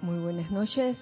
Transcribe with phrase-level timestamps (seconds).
[0.00, 0.96] Muy buenas noches.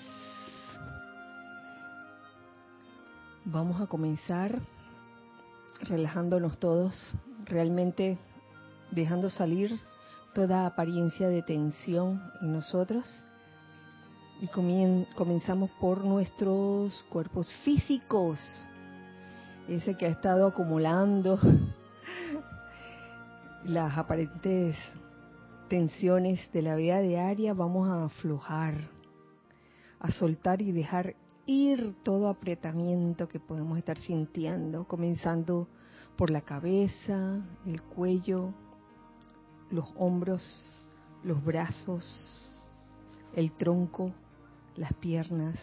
[3.44, 4.58] Vamos a comenzar
[5.82, 7.12] relajándonos todos,
[7.44, 8.18] realmente
[8.90, 9.70] dejando salir
[10.34, 13.04] toda apariencia de tensión en nosotros.
[14.40, 18.38] Y comenzamos por nuestros cuerpos físicos,
[19.68, 21.38] ese que ha estado acumulando
[23.64, 24.74] las aparentes
[25.68, 28.74] tensiones de la vida diaria, vamos a aflojar,
[30.00, 31.16] a soltar y dejar
[31.46, 35.68] ir todo apretamiento que podemos estar sintiendo, comenzando
[36.16, 38.52] por la cabeza, el cuello,
[39.70, 40.42] los hombros,
[41.22, 42.04] los brazos,
[43.34, 44.12] el tronco,
[44.76, 45.60] las piernas.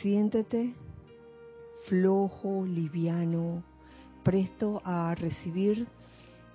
[0.00, 0.74] Siéntete
[1.88, 3.62] flojo, liviano,
[4.22, 5.86] presto a recibir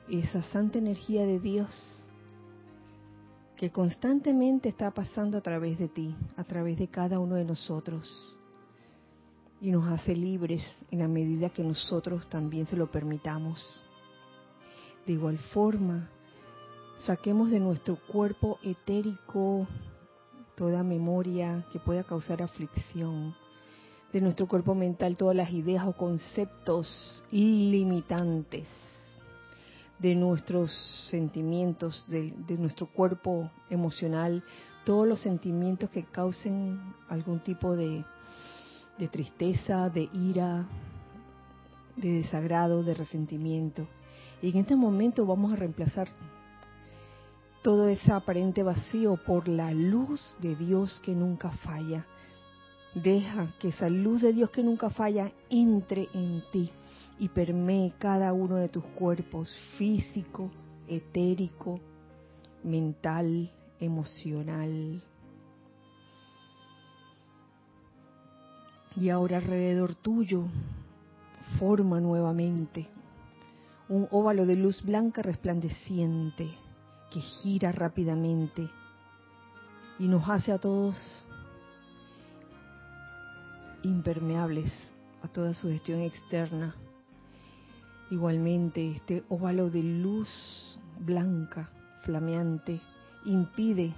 [0.09, 2.03] esa santa energía de Dios
[3.55, 8.37] que constantemente está pasando a través de ti, a través de cada uno de nosotros.
[9.61, 13.83] Y nos hace libres en la medida que nosotros también se lo permitamos.
[15.05, 16.09] De igual forma,
[17.05, 19.65] saquemos de nuestro cuerpo etérico
[20.57, 23.33] toda memoria que pueda causar aflicción,
[24.11, 28.67] de nuestro cuerpo mental todas las ideas o conceptos ilimitantes
[30.03, 30.69] de nuestros
[31.09, 34.43] sentimientos, de, nuestro cuerpo emocional,
[34.83, 38.03] todos los sentimientos que causen algún tipo de,
[38.99, 40.67] de tristeza, de ira,
[41.95, 43.87] de desagrado, de resentimiento.
[44.41, 46.09] Y en este momento vamos a reemplazar
[47.61, 52.05] todo ese aparente vacío por la luz de Dios que nunca falla.
[52.95, 56.71] Deja que esa luz de Dios que nunca falla entre en ti
[57.17, 60.51] y permee cada uno de tus cuerpos físico,
[60.87, 61.79] etérico,
[62.63, 63.49] mental,
[63.79, 65.01] emocional.
[68.95, 70.45] Y ahora alrededor tuyo
[71.57, 72.87] forma nuevamente
[73.89, 76.49] un óvalo de luz blanca resplandeciente
[77.11, 78.69] que gira rápidamente
[79.99, 81.27] y nos hace a todos
[83.83, 84.73] impermeables
[85.21, 86.75] a toda su gestión externa
[88.13, 90.29] Igualmente, este óvalo de luz
[90.99, 91.71] blanca,
[92.03, 92.79] flameante,
[93.25, 93.91] impide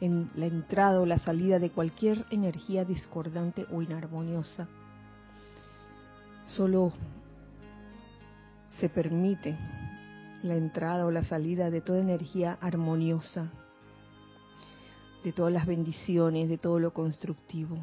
[0.00, 4.68] en la entrada o la salida de cualquier energía discordante o inarmoniosa.
[6.46, 6.94] Solo
[8.80, 9.54] se permite
[10.42, 13.50] la entrada o la salida de toda energía armoniosa,
[15.22, 17.76] de todas las bendiciones, de todo lo constructivo.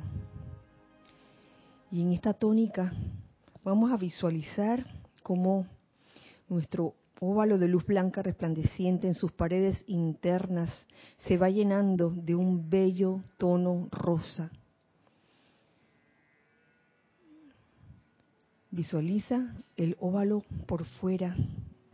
[1.91, 2.93] Y en esta tónica
[3.63, 4.85] vamos a visualizar
[5.23, 5.65] como
[6.47, 10.69] nuestro óvalo de luz blanca resplandeciente en sus paredes internas
[11.25, 14.51] se va llenando de un bello tono rosa.
[18.71, 21.35] Visualiza el óvalo por fuera,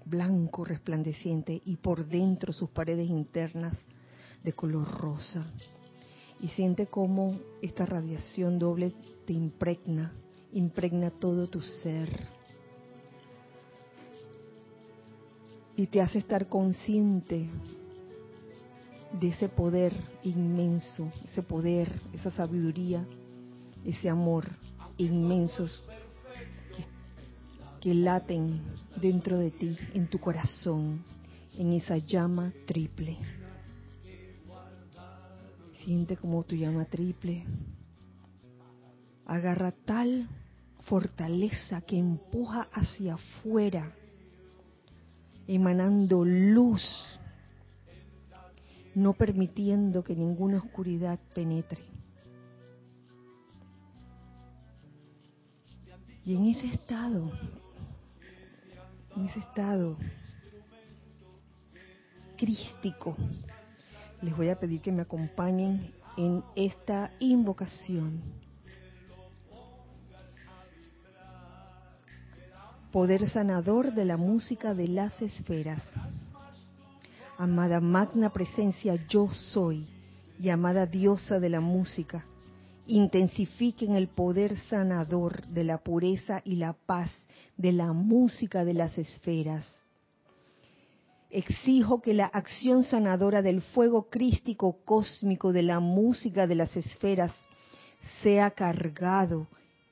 [0.04, 3.74] blanco, resplandeciente, y por dentro sus paredes internas
[4.44, 5.46] de color rosa.
[6.46, 8.94] Y siente cómo esta radiación doble
[9.26, 10.14] te impregna,
[10.54, 12.08] impregna todo tu ser
[15.76, 17.50] y te hace estar consciente
[19.20, 23.04] de ese poder inmenso, ese poder, esa sabiduría,
[23.84, 24.46] ese amor
[25.00, 25.84] inmensos
[26.78, 26.86] que,
[27.82, 28.62] que, laten
[29.02, 31.04] dentro de ti, en tu corazón,
[31.58, 33.18] en esa llama triple.
[35.86, 37.46] Siente como tu llama triple
[39.28, 40.28] agarra tal
[40.80, 43.94] fortaleza que empuja hacia afuera
[45.48, 46.82] emanando luz,
[48.96, 51.84] no permitiendo que ninguna oscuridad penetre.
[56.26, 57.32] Y en ese estado,
[59.16, 59.98] en ese estado
[62.36, 63.16] crístico,
[64.22, 68.22] les voy a pedir que me acompañen en esta invocación
[72.96, 75.84] poder sanador de la música de las esferas.
[77.38, 79.86] Amada magna presencia yo soy
[80.40, 82.24] y amada diosa de la música,
[82.88, 87.12] intensifiquen el poder sanador de la pureza y la paz
[87.58, 89.70] de la música de las esferas.
[91.36, 97.34] Exijo que la acción sanadora del fuego crístico cósmico de la música de las esferas
[98.24, 99.46] sea cargado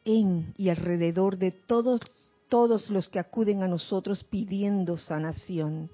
[0.06, 2.00] en y alrededor de todos
[2.48, 5.90] todos los que acuden a nosotros pidiendo sanación.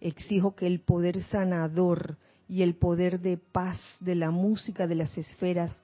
[0.00, 2.16] Exijo que el poder sanador
[2.48, 5.76] y el poder de paz de la música de las esferas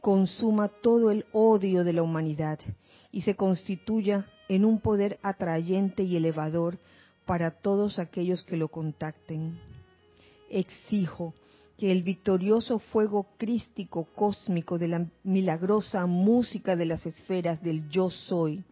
[0.00, 2.58] consuma todo el odio de la humanidad
[3.12, 6.80] y se constituya en un poder atrayente y elevador
[7.28, 9.60] para todos aquellos que lo contacten.
[10.48, 11.34] Exijo
[11.76, 18.08] que el victorioso fuego crístico cósmico de la milagrosa música de las esferas del yo
[18.08, 18.64] soy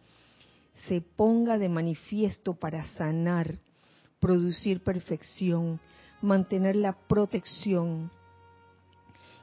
[0.87, 3.59] se ponga de manifiesto para sanar,
[4.19, 5.79] producir perfección,
[6.23, 8.09] mantener la protección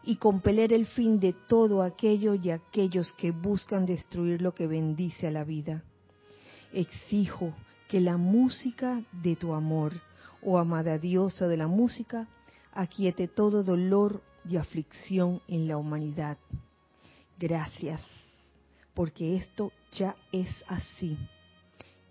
[0.03, 5.29] y compeler el fin de todo aquello y aquellos que buscan destruir lo que bendice
[5.29, 5.85] a la vida.
[6.73, 7.55] Exijo
[7.89, 9.93] que la música de tu amor,
[10.43, 12.29] oh amada diosa de la música,
[12.73, 16.39] aquiete todo dolor y aflicción en la humanidad.
[17.39, 18.01] Gracias,
[18.95, 21.19] porque esto ya es así.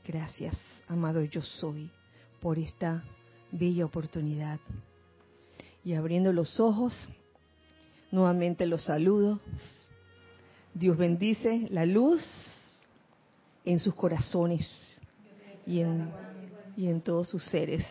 [0.05, 0.55] Gracias,
[0.87, 1.89] amado yo soy,
[2.41, 3.03] por esta
[3.51, 4.59] bella oportunidad.
[5.83, 7.09] Y abriendo los ojos,
[8.11, 9.39] nuevamente los saludo.
[10.73, 12.25] Dios bendice la luz
[13.65, 14.67] en sus corazones
[15.65, 16.12] y en,
[16.75, 17.86] y en todos sus seres.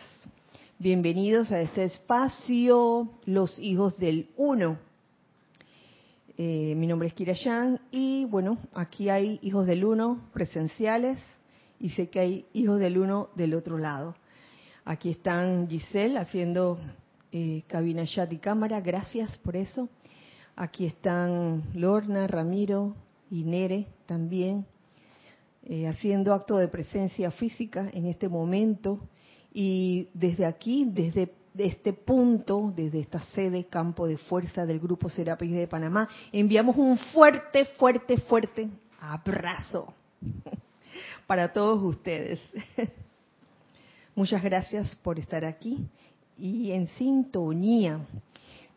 [0.79, 4.77] Bienvenidos a este espacio, los hijos del uno.
[6.37, 11.23] Eh, mi nombre es Kira Yang y bueno, aquí hay hijos del uno presenciales
[11.79, 14.15] y sé que hay hijos del uno del otro lado.
[14.85, 16.79] Aquí están Giselle haciendo
[17.31, 19.89] eh, cabina chat y cámara, gracias por eso.
[20.55, 22.95] Aquí están Lorna, Ramiro
[23.31, 24.65] y Nere también
[25.65, 28.99] eh, haciendo acto de presencia física en este momento.
[29.53, 35.51] Y desde aquí, desde este punto, desde esta sede, campo de fuerza del Grupo Serapis
[35.51, 38.69] de Panamá, enviamos un fuerte, fuerte, fuerte
[38.99, 39.93] abrazo
[41.27, 42.41] para todos ustedes.
[44.15, 45.87] Muchas gracias por estar aquí
[46.37, 47.99] y en sintonía.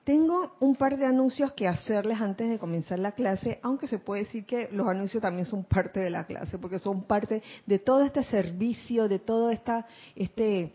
[0.07, 4.23] Tengo un par de anuncios que hacerles antes de comenzar la clase, aunque se puede
[4.23, 8.05] decir que los anuncios también son parte de la clase, porque son parte de todo
[8.05, 10.73] este servicio, de toda esta, este,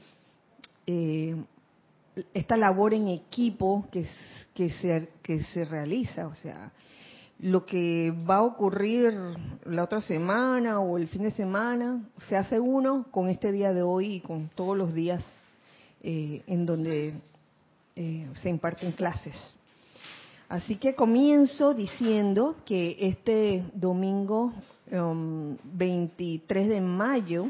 [0.85, 1.41] eh,
[2.33, 4.05] esta labor en equipo que,
[4.53, 6.27] que, se, que se realiza.
[6.27, 6.73] O sea,
[7.39, 9.13] lo que va a ocurrir
[9.63, 13.81] la otra semana o el fin de semana se hace uno con este día de
[13.81, 15.23] hoy y con todos los días
[16.03, 17.13] eh, en donde
[17.95, 19.35] eh, se imparten clases.
[20.49, 24.53] Así que comienzo diciendo que este domingo
[24.89, 27.49] 23 um, de mayo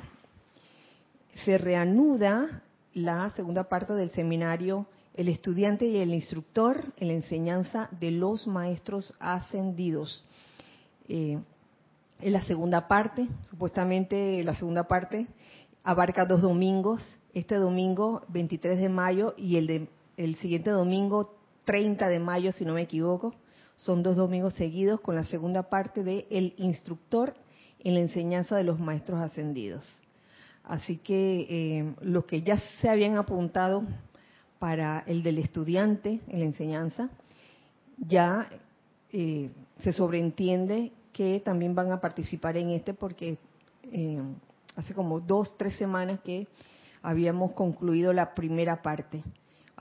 [1.44, 2.62] se reanuda
[2.94, 8.48] la segunda parte del seminario el estudiante y el instructor en la enseñanza de los
[8.48, 10.24] maestros ascendidos.
[11.08, 11.40] Eh,
[12.22, 15.28] en la segunda parte, supuestamente la segunda parte
[15.84, 17.02] abarca dos domingos,
[17.34, 19.88] este domingo 23 de mayo y el, de,
[20.24, 21.36] el siguiente domingo
[21.66, 23.34] 30 de mayo, si no me equivoco.
[23.76, 27.34] Son dos domingos seguidos con la segunda parte de El instructor
[27.80, 29.84] en la enseñanza de los maestros ascendidos.
[30.64, 33.84] Así que eh, los que ya se habían apuntado
[34.60, 37.10] para el del estudiante en la enseñanza,
[37.98, 38.48] ya
[39.12, 43.40] eh, se sobreentiende que también van a participar en este porque
[43.92, 44.22] eh,
[44.76, 46.48] hace como dos, tres semanas que
[47.02, 49.24] habíamos concluido la primera parte.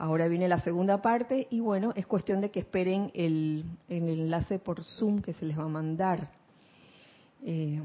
[0.01, 4.83] Ahora viene la segunda parte y bueno, es cuestión de que esperen el, enlace por
[4.83, 6.31] Zoom que se les va a mandar.
[7.43, 7.79] Eh,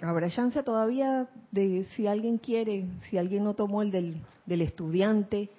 [0.00, 5.50] Habrá chance todavía de si alguien quiere, si alguien no tomó el del, del estudiante,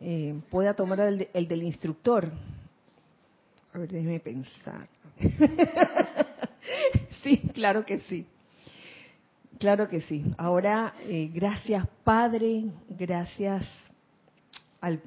[0.00, 2.32] eh, pueda tomar el, del instructor.
[3.74, 4.88] A ver, déjeme pensar.
[7.22, 8.26] sí, claro que sí.
[9.58, 10.24] Claro que sí.
[10.38, 13.66] Ahora, eh, gracias Padre, gracias
[14.80, 15.00] al,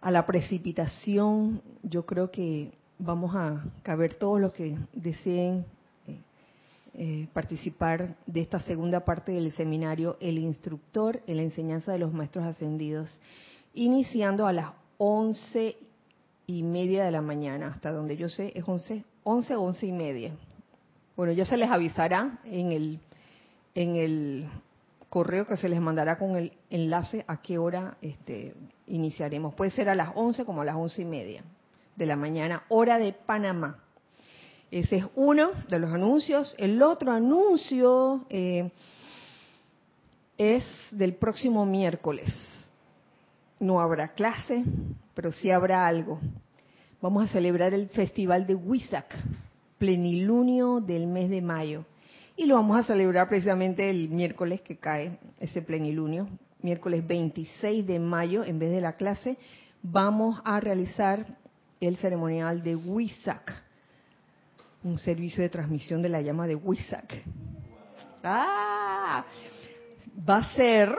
[0.00, 1.62] a la precipitación.
[1.82, 5.64] Yo creo que vamos a caber todos los que deseen
[6.94, 12.12] eh, participar de esta segunda parte del seminario El instructor en la enseñanza de los
[12.12, 13.20] maestros ascendidos,
[13.74, 15.76] iniciando a las once
[16.48, 19.92] y media de la mañana, hasta donde yo sé es once, once o once y
[19.92, 20.32] media.
[21.16, 23.00] Bueno, ya se les avisará en el,
[23.74, 24.48] en el
[25.08, 28.54] correo que se les mandará con el enlace a qué hora este,
[28.86, 29.54] iniciaremos.
[29.54, 31.42] Puede ser a las once como a las once y media
[31.96, 33.82] de la mañana, hora de Panamá.
[34.70, 36.54] Ese es uno de los anuncios.
[36.58, 38.70] El otro anuncio eh,
[40.36, 42.32] es del próximo miércoles.
[43.58, 44.62] No habrá clase,
[45.14, 46.20] pero sí habrá algo.
[47.00, 49.16] Vamos a celebrar el festival de Huizac,
[49.78, 51.84] plenilunio del mes de mayo.
[52.38, 56.28] Y lo vamos a celebrar precisamente el miércoles que cae ese plenilunio,
[56.62, 59.36] miércoles 26 de mayo, en vez de la clase,
[59.82, 61.26] vamos a realizar
[61.80, 63.60] el ceremonial de Wisak,
[64.84, 67.24] un servicio de transmisión de la llama de Wisak.
[68.22, 69.24] Ah,
[70.28, 70.94] va a ser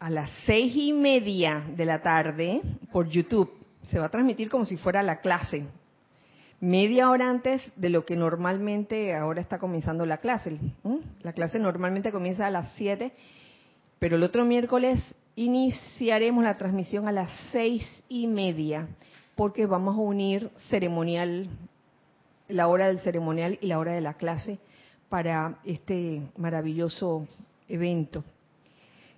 [0.00, 3.52] a las seis y media de la tarde por YouTube.
[3.82, 5.66] Se va a transmitir como si fuera la clase,
[6.60, 10.58] media hora antes de lo que normalmente ahora está comenzando la clase.
[11.22, 13.12] La clase normalmente comienza a las 7,
[13.98, 15.02] pero el otro miércoles
[15.36, 18.88] iniciaremos la transmisión a las seis y media,
[19.36, 21.48] porque vamos a unir ceremonial,
[22.48, 24.58] la hora del ceremonial y la hora de la clase
[25.08, 27.28] para este maravilloso
[27.68, 28.24] evento,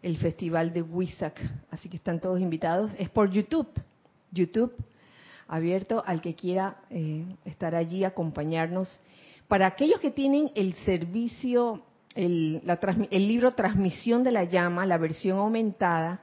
[0.03, 1.41] el Festival de Wisak.
[1.71, 2.93] Así que están todos invitados.
[2.99, 3.69] Es por YouTube.
[4.31, 4.75] YouTube
[5.51, 9.01] abierto al que quiera eh, estar allí, acompañarnos.
[9.49, 11.83] Para aquellos que tienen el servicio,
[12.15, 12.63] el,
[13.11, 16.23] libro Transmisión de la Llama, la versión aumentada,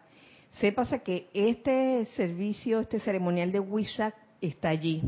[0.54, 5.04] sépase que este servicio, este ceremonial de WISAC está allí.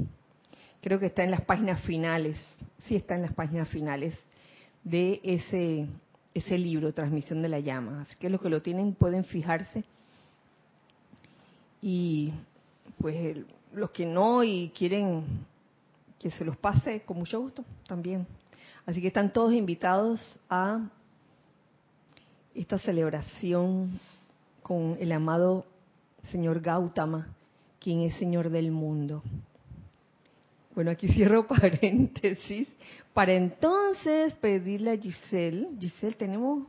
[0.81, 2.37] Creo que está en las páginas finales,
[2.79, 4.19] sí está en las páginas finales
[4.83, 5.87] de ese,
[6.33, 8.01] ese libro, Transmisión de la Llama.
[8.01, 9.85] Así que los que lo tienen pueden fijarse.
[11.81, 12.33] Y
[12.97, 15.45] pues el, los que no y quieren
[16.17, 18.27] que se los pase con mucho gusto también.
[18.85, 20.89] Así que están todos invitados a
[22.53, 23.99] esta celebración
[24.61, 25.65] con el amado
[26.31, 27.27] señor Gautama,
[27.79, 29.23] quien es señor del mundo.
[30.75, 32.67] Bueno, aquí cierro paréntesis
[33.13, 36.67] para entonces pedirle a Giselle, Giselle, ¿tenemos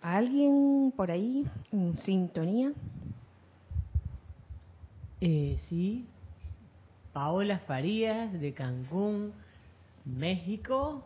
[0.00, 2.72] a alguien por ahí en sintonía?
[5.20, 6.06] Eh, sí,
[7.12, 9.32] Paola Farías de Cancún,
[10.04, 11.04] México.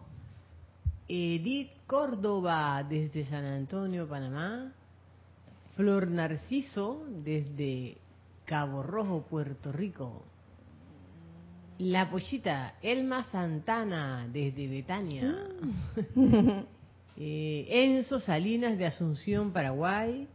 [1.09, 4.73] Edith Córdoba desde San Antonio, Panamá.
[5.77, 7.99] Flor Narciso desde
[8.45, 10.25] Cabo Rojo, Puerto Rico.
[11.79, 15.49] La Pochita, Elma Santana desde Betania.
[16.15, 16.61] Mm.
[17.17, 20.27] Eh, Enzo Salinas de Asunción, Paraguay.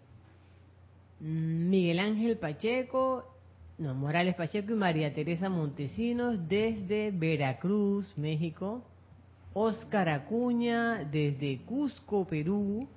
[1.19, 3.38] Miguel Ángel Pacheco
[3.79, 8.83] no, Morales Pacheco y María Teresa Montesinos desde Veracruz, México.
[9.53, 12.89] Oscar Acuña desde Cusco, Perú.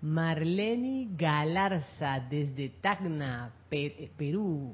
[0.00, 4.72] Marleni Galarza desde Tacna, Perú.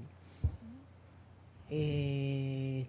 [1.69, 2.87] Eh,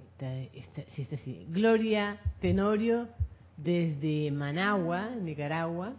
[1.50, 3.10] Gloria Tenorio
[3.58, 5.93] desde Managua, Nicaragua.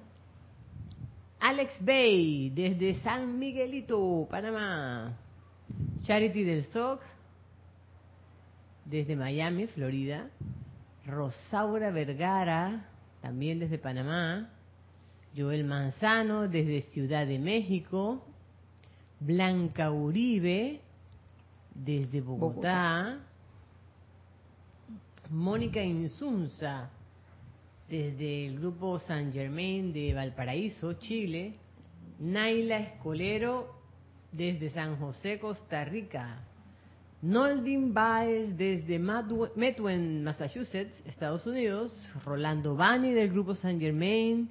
[1.38, 5.18] Alex Bay desde San Miguelito, Panamá.
[6.02, 7.00] Charity del SOC,
[8.84, 10.28] desde Miami, Florida.
[11.06, 12.88] Rosaura Vergara,
[13.20, 14.50] también desde Panamá.
[15.36, 18.24] Joel Manzano, desde Ciudad de México.
[19.20, 20.80] Blanca Uribe,
[21.74, 23.18] desde Bogotá.
[25.30, 26.90] Mónica Insunza,
[27.88, 31.54] desde el grupo San Germain de Valparaíso, Chile.
[32.18, 33.79] Naila Escolero,
[34.32, 36.44] desde San José, Costa Rica.
[37.22, 41.92] Noldin Baez desde Methuen, Massachusetts, Estados Unidos.
[42.25, 44.49] Rolando Bani del Grupo San Germain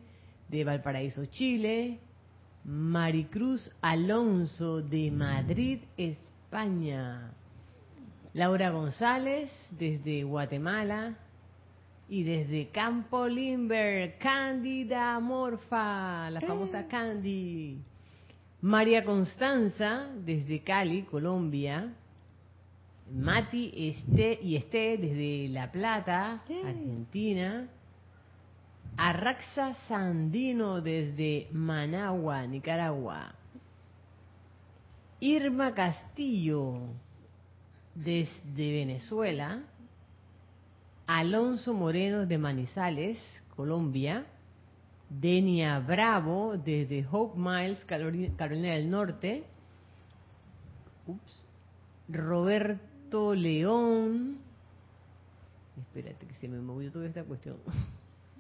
[0.50, 2.00] de Valparaíso, Chile.
[2.64, 7.32] Maricruz Alonso de Madrid, España.
[8.34, 11.18] Laura González desde Guatemala.
[12.08, 17.80] Y desde Campo Limber, Cándida Morfa, la famosa Candy.
[18.62, 21.94] María Constanza, desde Cali, Colombia.
[23.10, 27.70] Mati este y Esté, desde La Plata, Argentina.
[28.98, 33.34] Arraxa Sandino, desde Managua, Nicaragua.
[35.22, 36.82] Irma Castillo,
[37.96, 39.64] desde Venezuela.
[41.08, 43.18] Alonso Moreno, de Manizales,
[43.56, 44.26] Colombia.
[45.10, 49.44] Denia Bravo desde Hope Miles, Carolina, del Norte.
[51.08, 51.44] Ups.
[52.08, 54.38] Roberto León.
[55.80, 57.58] Espérate que se me movió toda esta cuestión.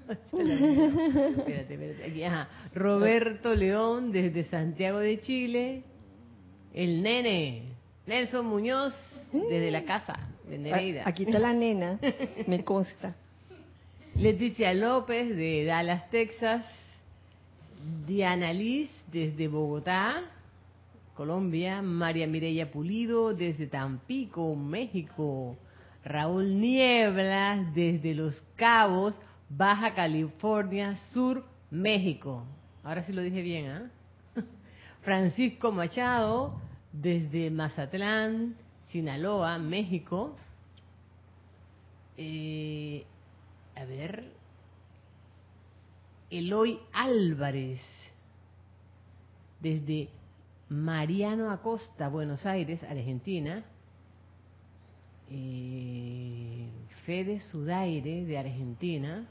[0.09, 2.47] espérate, espérate.
[2.75, 5.83] Roberto León desde Santiago de Chile.
[6.73, 7.73] El nene.
[8.05, 8.93] Nelson Muñoz
[9.31, 10.13] desde la casa
[10.47, 11.03] de Nereida.
[11.05, 11.99] Aquí está la nena,
[12.47, 13.15] me consta.
[14.19, 16.65] Leticia López de Dallas, Texas.
[18.05, 20.23] Diana Liz desde Bogotá,
[21.15, 21.81] Colombia.
[21.81, 25.57] María Mireya Pulido desde Tampico, México.
[26.03, 32.43] Raúl Nieblas desde Los Cabos, Baja California Sur, México.
[32.83, 33.89] Ahora sí lo dije bien, ¿ah?
[35.01, 36.59] Francisco Machado,
[36.91, 38.55] desde Mazatlán,
[38.91, 40.35] Sinaloa, México.
[42.17, 43.05] Eh,
[43.79, 44.31] a ver.
[46.29, 47.79] Eloy Álvarez,
[49.59, 50.09] desde
[50.67, 53.63] Mariano Acosta, Buenos Aires, Argentina.
[55.31, 56.69] Eh,
[57.05, 59.27] Fede Sudaire, de Argentina.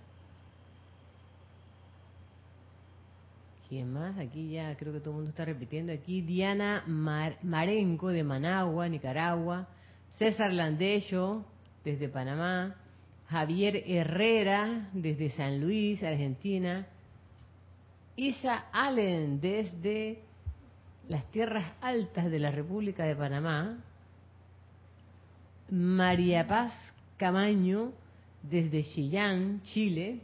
[3.68, 4.18] ¿Quién más?
[4.18, 5.92] Aquí ya creo que todo el mundo está repitiendo.
[5.92, 9.68] Aquí Diana Marenco de Managua, Nicaragua.
[10.16, 11.44] César Landello
[11.84, 12.74] desde Panamá.
[13.28, 16.86] Javier Herrera desde San Luis, Argentina.
[18.16, 20.22] Isa Allen desde
[21.08, 23.84] las tierras altas de la República de Panamá.
[25.70, 26.72] María Paz
[27.18, 27.92] Camaño
[28.42, 30.20] desde Chillán, Chile.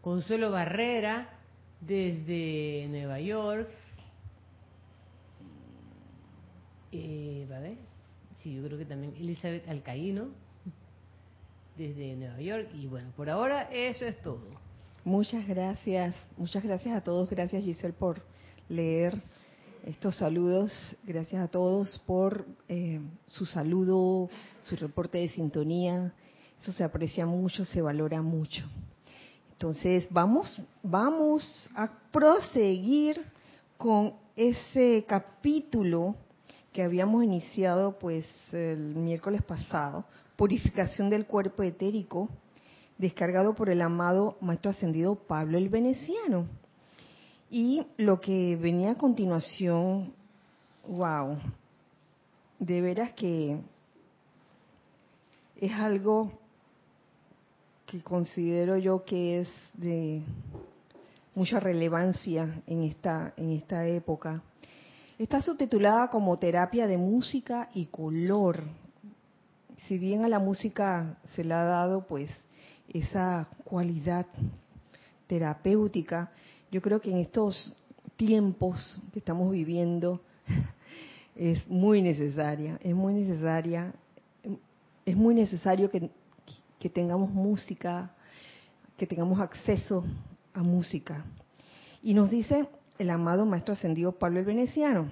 [0.00, 1.28] Consuelo Barrera
[1.80, 3.68] desde Nueva York.
[6.92, 7.78] Eh, a ver,
[8.42, 10.28] sí, yo creo que también Elizabeth Alcaíno
[11.76, 12.68] desde Nueva York.
[12.74, 14.42] Y bueno, por ahora eso es todo.
[15.04, 17.28] Muchas gracias, muchas gracias a todos.
[17.30, 18.22] Gracias Giselle por
[18.68, 19.20] leer
[19.84, 20.96] estos saludos.
[21.04, 24.28] Gracias a todos por eh, su saludo,
[24.60, 26.12] su reporte de sintonía.
[26.60, 28.64] Eso se aprecia mucho, se valora mucho.
[29.52, 33.20] Entonces, vamos, vamos a proseguir
[33.76, 36.16] con ese capítulo
[36.72, 40.04] que habíamos iniciado pues el miércoles pasado,
[40.42, 42.28] purificación del cuerpo etérico,
[42.98, 46.48] descargado por el amado maestro ascendido Pablo el Veneciano.
[47.48, 50.12] Y lo que venía a continuación,
[50.88, 51.38] wow,
[52.58, 53.56] de veras que
[55.60, 56.32] es algo
[57.86, 60.24] que considero yo que es de
[61.36, 64.42] mucha relevancia en esta, en esta época.
[65.20, 68.81] Está subtitulada como terapia de música y color.
[69.86, 72.30] Si bien a la música se le ha dado pues
[72.92, 74.26] esa cualidad
[75.26, 76.30] terapéutica,
[76.70, 77.74] yo creo que en estos
[78.16, 80.20] tiempos que estamos viviendo
[81.36, 83.92] es muy necesaria, es muy necesaria,
[85.04, 86.10] es muy necesario que
[86.82, 88.10] que tengamos música,
[88.98, 90.04] que tengamos acceso
[90.52, 91.24] a música.
[92.02, 92.66] Y nos dice
[92.98, 95.06] el amado Maestro Ascendido Pablo el Veneciano.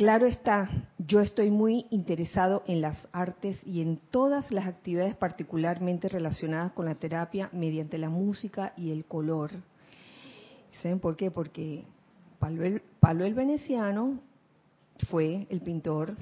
[0.00, 6.08] Claro está, yo estoy muy interesado en las artes y en todas las actividades particularmente
[6.08, 9.50] relacionadas con la terapia mediante la música y el color.
[10.80, 11.30] ¿Saben por qué?
[11.30, 11.84] Porque
[12.38, 12.64] Pablo
[13.26, 14.18] el, Veneciano
[15.10, 16.16] fue el pintor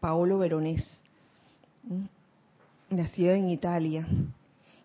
[0.00, 0.82] Paolo Veronés
[2.88, 4.06] nacido en Italia,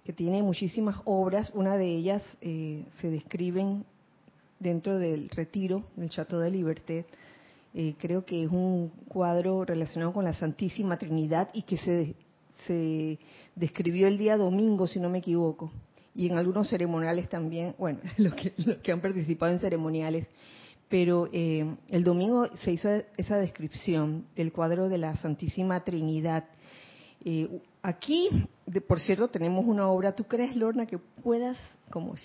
[0.04, 1.54] que tiene muchísimas obras.
[1.56, 3.86] Una de ellas eh, se describen
[4.60, 7.06] dentro del retiro del Chateau de Liberté.
[7.74, 12.16] Eh, creo que es un cuadro relacionado con la Santísima Trinidad y que se,
[12.66, 13.20] se
[13.56, 15.72] describió el día domingo, si no me equivoco,
[16.16, 20.28] y en algunos ceremoniales también, bueno, los que, los que han participado en ceremoniales,
[20.90, 26.46] pero eh, el domingo se hizo esa descripción del cuadro de la Santísima Trinidad
[27.30, 30.14] eh, aquí, de, por cierto, tenemos una obra.
[30.14, 31.58] ¿Tú crees, Lorna, que puedas
[31.90, 32.16] como...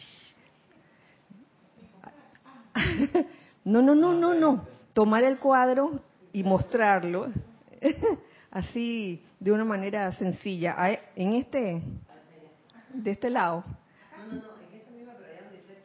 [3.64, 4.64] no, no, no, no, no.
[4.92, 6.00] Tomar el cuadro
[6.32, 7.28] y mostrarlo
[8.50, 10.76] así de una manera sencilla.
[11.16, 11.82] En este,
[12.92, 13.64] de este lado.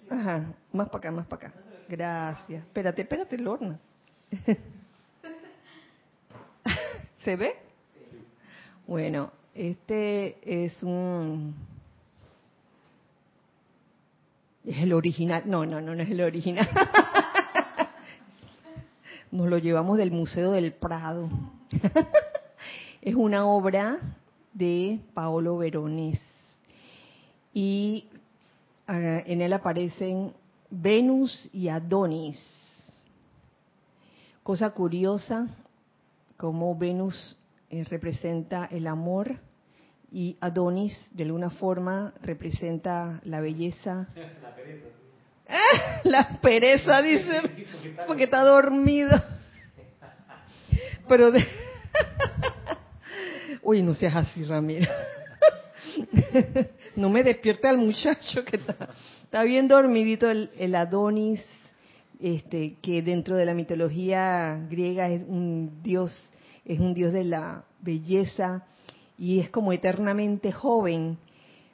[0.09, 1.59] Ajá, más para acá, más para acá.
[1.89, 2.63] Gracias.
[2.63, 3.79] Espérate, espérate, Lorna.
[7.17, 7.55] ¿Se ve?
[8.85, 11.55] Bueno, este es un...
[14.65, 15.43] Es el original.
[15.45, 16.69] No, no, no, no es el original.
[19.31, 21.29] Nos lo llevamos del Museo del Prado.
[23.01, 23.99] es una obra
[24.53, 26.21] de Paolo Veronés.
[27.53, 28.05] Y
[28.87, 30.33] ah, en él aparecen
[30.69, 32.41] Venus y Adonis.
[34.43, 35.47] Cosa curiosa,
[36.37, 37.37] como Venus
[37.69, 39.35] eh, representa el amor
[40.09, 44.07] y Adonis de alguna forma representa la belleza.
[44.15, 44.55] La.
[46.03, 47.41] la pereza, dice,
[48.05, 49.21] porque está dormido.
[51.07, 51.31] Pero.
[53.63, 54.89] Uy, no seas así, Ramiro.
[56.95, 58.89] no me despierte al muchacho que está,
[59.23, 61.43] está bien dormidito el, el Adonis,
[62.19, 66.29] este, que dentro de la mitología griega es un dios
[66.67, 68.65] es un Dios de la belleza
[69.17, 71.17] y es como eternamente joven.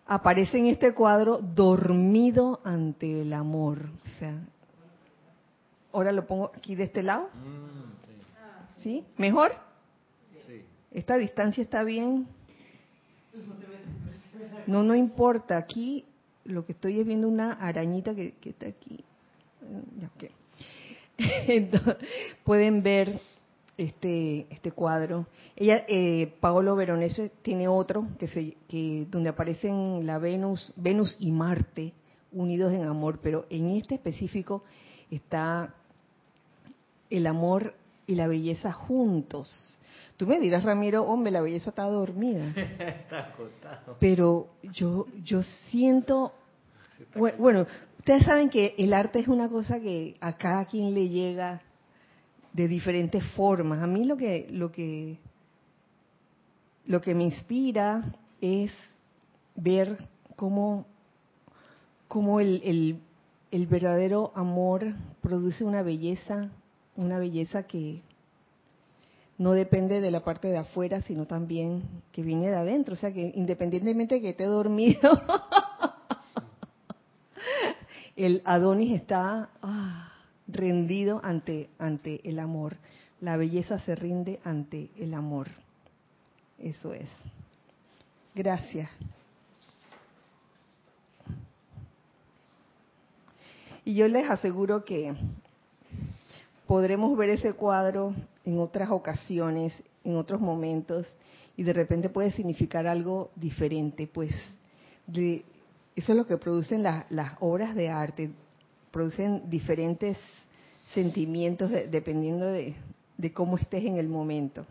[0.06, 3.90] Aparece en este cuadro dormido ante el amor.
[4.06, 4.40] O sea,
[5.92, 7.30] ahora lo pongo aquí de este lado.
[7.34, 9.06] Mm, ¿Sí?
[9.18, 9.54] ¿Mejor?
[10.46, 10.62] sí.
[10.92, 12.28] ¿Esta distancia está bien?
[14.68, 15.58] No, no importa.
[15.58, 16.06] Aquí
[16.46, 19.04] lo que estoy es viendo una arañita que, que está aquí.
[20.00, 20.30] Ya.
[21.48, 21.98] Entonces,
[22.44, 23.22] pueden ver
[23.78, 25.28] este este cuadro.
[25.56, 31.32] Ella, eh, Paolo Veronese tiene otro que se que donde aparecen la Venus, Venus y
[31.32, 31.94] Marte
[32.32, 34.64] unidos en amor, pero en este específico
[35.12, 35.74] está
[37.10, 37.76] el amor
[38.08, 39.80] y la belleza juntos.
[40.18, 42.46] Tú me dirás, Ramiro, hombre, la belleza está dormida.
[42.56, 43.98] Está acostado.
[44.00, 46.34] Pero yo yo siento
[47.16, 47.66] Bueno,
[48.00, 51.62] ustedes saben que el arte es una cosa que a cada quien le llega
[52.54, 53.82] de diferentes formas.
[53.82, 55.18] A mí lo que lo que
[56.86, 58.72] lo que me inspira es
[59.56, 60.86] ver cómo
[62.08, 63.02] cómo el,
[63.50, 66.52] el, verdadero amor produce una belleza,
[66.96, 68.02] una belleza que
[69.40, 72.94] no depende de la parte de afuera, sino también que viene de adentro.
[72.94, 75.10] O sea que independientemente de que esté dormido,
[78.16, 80.13] el Adonis está ah,
[80.48, 82.78] rendido ante, ante el amor.
[83.22, 85.48] La belleza se rinde ante el amor.
[86.60, 87.10] Eso es.
[88.36, 88.90] Gracias.
[93.86, 95.14] Y yo les aseguro que
[96.68, 98.14] podremos ver ese cuadro
[98.46, 101.08] en otras ocasiones, en otros momentos,
[101.58, 104.34] y de repente puede significar algo diferente, pues
[105.06, 105.44] de-
[105.96, 108.32] eso es lo que producen las, las obras de arte,
[108.94, 110.20] producen diferentes
[110.94, 112.76] sentimientos de- dependiendo de,
[113.18, 114.66] de cómo estés en el momento.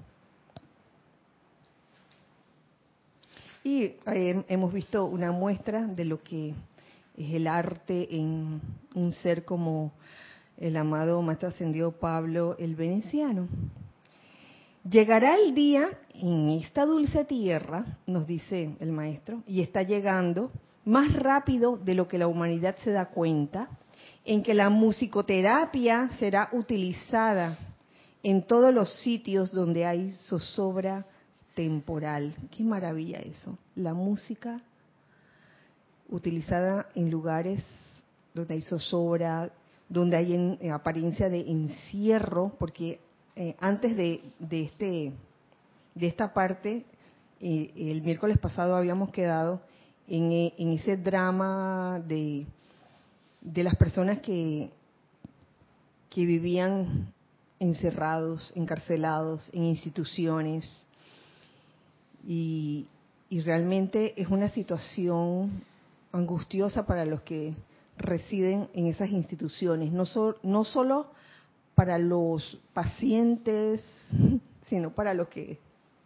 [3.65, 6.55] Y eh, hemos visto una muestra de lo que
[7.17, 8.61] es el arte en
[8.95, 9.93] un ser como
[10.57, 13.49] el amado Maestro Ascendido Pablo el Veneciano.
[14.89, 20.51] Llegará el día en esta dulce tierra, nos dice el maestro, y está llegando
[20.85, 23.69] más rápido de lo que la humanidad se da cuenta,
[24.25, 27.59] en que la musicoterapia será utilizada
[28.23, 31.07] en todos los sitios donde hay zozobra
[31.55, 32.35] temporal.
[32.51, 33.59] Qué maravilla eso.
[33.75, 34.61] La música
[36.09, 37.65] utilizada en lugares
[38.35, 39.51] donde hay zozobra,
[39.89, 43.01] donde hay en, en apariencia de encierro, porque
[43.35, 45.13] eh, antes de, de este
[45.95, 46.85] de esta parte,
[47.41, 49.61] eh, el miércoles pasado habíamos quedado
[50.09, 52.47] en, eh, en ese drama de,
[53.43, 54.71] de las personas que,
[56.11, 57.13] que vivían
[57.59, 60.65] encerrados, encarcelados en instituciones.
[62.27, 62.87] Y,
[63.29, 65.63] y realmente es una situación
[66.13, 67.55] angustiosa para los que
[67.99, 71.11] residen en esas instituciones, no, so- no solo
[71.75, 73.85] para los pacientes,
[74.69, 75.59] sino para los que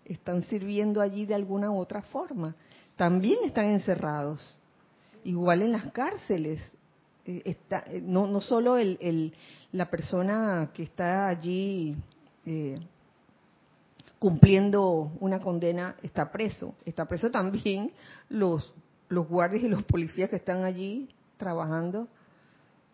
[0.05, 2.55] están sirviendo allí de alguna u otra forma.
[2.97, 4.61] También están encerrados,
[5.25, 6.61] igual en las cárceles.
[7.27, 9.35] Está, eh, no, no solo el,
[9.73, 11.97] la persona que está allí
[12.45, 12.77] eh,
[14.21, 17.91] cumpliendo una condena está preso, está preso también
[18.29, 18.73] los,
[19.11, 22.07] guardias y los policías que están allí trabajando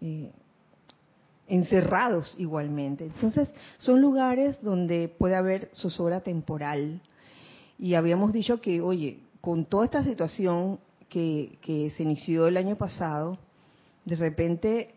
[0.00, 0.32] eh,
[1.46, 3.04] encerrados igualmente.
[3.04, 7.02] Entonces, son lugares donde puede haber zozobra temporal.
[7.78, 13.38] Y habíamos dicho que, oye, con toda esta situación que se inició el año pasado,
[14.04, 14.94] de repente,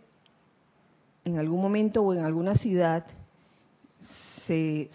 [1.24, 3.06] en algún momento o en alguna ciudad,
[4.48, 4.90] se,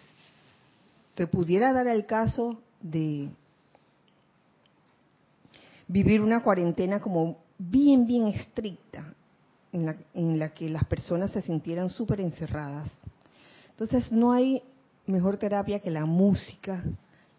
[1.16, 3.30] se pudiera dar el caso de
[5.86, 9.14] vivir una cuarentena como bien, bien estricta,
[9.72, 12.90] en la, en la que las personas se sintieran súper encerradas.
[13.70, 14.62] Entonces no hay
[15.06, 16.82] mejor terapia que la música,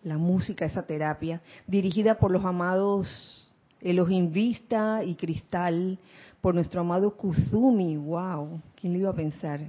[0.04, 3.41] la música, esa terapia, dirigida por los amados
[3.82, 5.98] Elohim Vista y Cristal,
[6.40, 9.60] por nuestro amado Kuzumi, wow, ¿quién lo iba a pensar?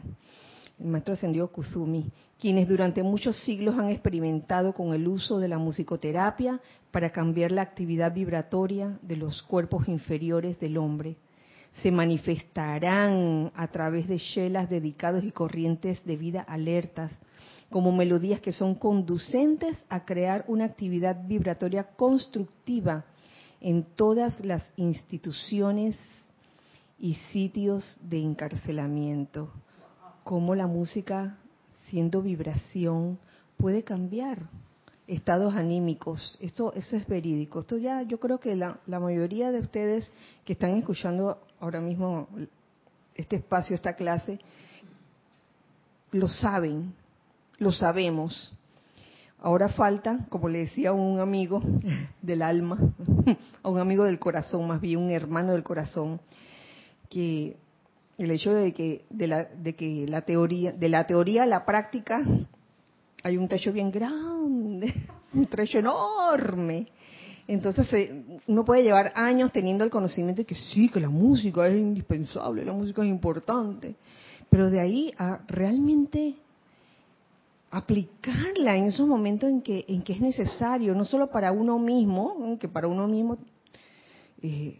[0.78, 5.58] El maestro ascendido Kuzumi, quienes durante muchos siglos han experimentado con el uso de la
[5.58, 11.16] musicoterapia para cambiar la actividad vibratoria de los cuerpos inferiores del hombre
[11.80, 17.18] se manifestarán a través de shelas dedicados y corrientes de vida alertas,
[17.70, 23.06] como melodías que son conducentes a crear una actividad vibratoria constructiva
[23.62, 25.96] en todas las instituciones
[26.98, 29.50] y sitios de encarcelamiento.
[30.24, 31.38] Cómo la música,
[31.86, 33.18] siendo vibración,
[33.56, 34.48] puede cambiar
[35.06, 36.36] estados anímicos.
[36.40, 37.60] Eso, eso es verídico.
[37.60, 40.08] Esto ya, yo creo que la, la mayoría de ustedes
[40.44, 42.28] que están escuchando ahora mismo
[43.14, 44.40] este espacio, esta clase,
[46.10, 46.94] lo saben,
[47.58, 48.52] lo sabemos.
[49.44, 51.60] Ahora falta, como le decía a un amigo
[52.22, 52.78] del alma,
[53.62, 56.20] a un amigo del corazón, más bien un hermano del corazón,
[57.10, 57.56] que
[58.18, 61.64] el hecho de que de la, de que la teoría, de la teoría a la
[61.64, 62.22] práctica
[63.24, 64.94] hay un techo bien grande,
[65.34, 66.86] un trecho enorme.
[67.48, 71.66] Entonces eh, uno puede llevar años teniendo el conocimiento de que sí, que la música
[71.66, 73.96] es indispensable, la música es importante,
[74.48, 76.36] pero de ahí a realmente
[77.72, 82.58] aplicarla en esos momentos en que en que es necesario, no solo para uno mismo,
[82.60, 83.38] que para uno mismo
[84.42, 84.78] eh,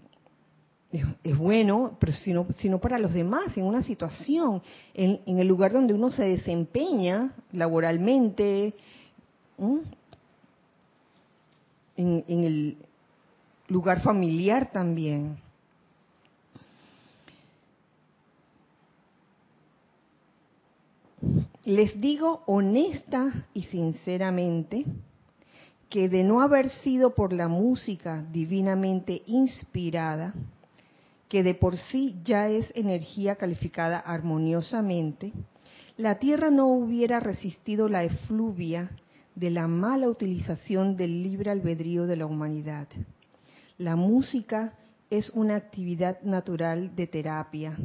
[1.25, 4.61] es, bueno, pero sino, sino para los demás, en una situación,
[4.93, 8.75] en, el lugar donde uno se desempeña laboralmente,
[11.97, 12.77] en, en el
[13.69, 15.39] lugar familiar también.
[21.65, 24.85] Les digo honesta y sinceramente
[25.89, 30.35] que de no haber sido por la música divinamente inspirada,
[31.29, 35.33] que de por sí ya es energía calificada armoniosamente,
[35.97, 38.91] la Tierra no hubiera resistido la efluvia
[39.37, 42.89] de la mala utilización del libre albedrío de la humanidad.
[43.79, 44.75] La música
[45.11, 47.79] es una actividad natural de terapia,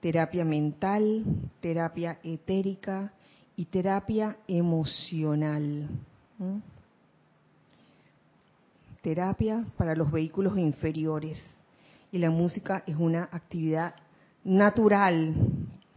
[0.00, 1.24] terapia mental,
[1.60, 3.12] terapia etérica
[3.56, 5.88] y terapia emocional.
[9.02, 11.38] Terapia para los vehículos inferiores.
[12.10, 13.94] Y la música es una actividad
[14.44, 15.34] natural,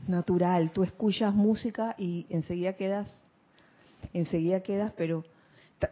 [0.07, 0.71] natural.
[0.71, 3.09] Tú escuchas música y enseguida quedas,
[4.13, 5.23] enseguida quedas, pero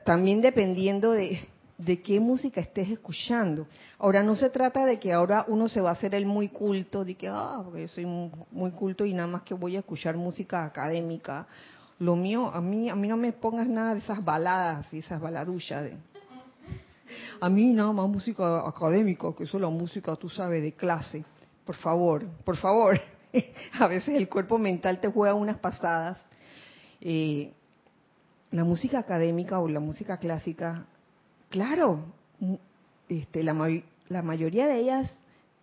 [0.04, 1.40] también dependiendo de,
[1.80, 3.66] de qué música estés escuchando.
[3.98, 7.06] Ahora no se trata de que ahora uno se va a hacer el muy culto,
[7.06, 10.18] de que, ah, porque yo soy muy culto y nada más que voy a escuchar
[10.18, 11.48] música académica.
[12.00, 15.22] Lo mío, a mí, a mí no me pongas nada de esas baladas y esas
[15.22, 15.84] baladuchas.
[15.84, 15.98] De,
[17.40, 21.24] a mí nada más música académica, que eso es la música, tú sabes, de clase.
[21.66, 23.00] Por favor, por favor.
[23.80, 26.18] a veces el cuerpo mental te juega unas pasadas.
[27.00, 27.54] Eh,
[28.52, 30.86] la música académica o la música clásica
[31.50, 32.06] Claro,
[33.08, 35.14] este, la, la mayoría de ellas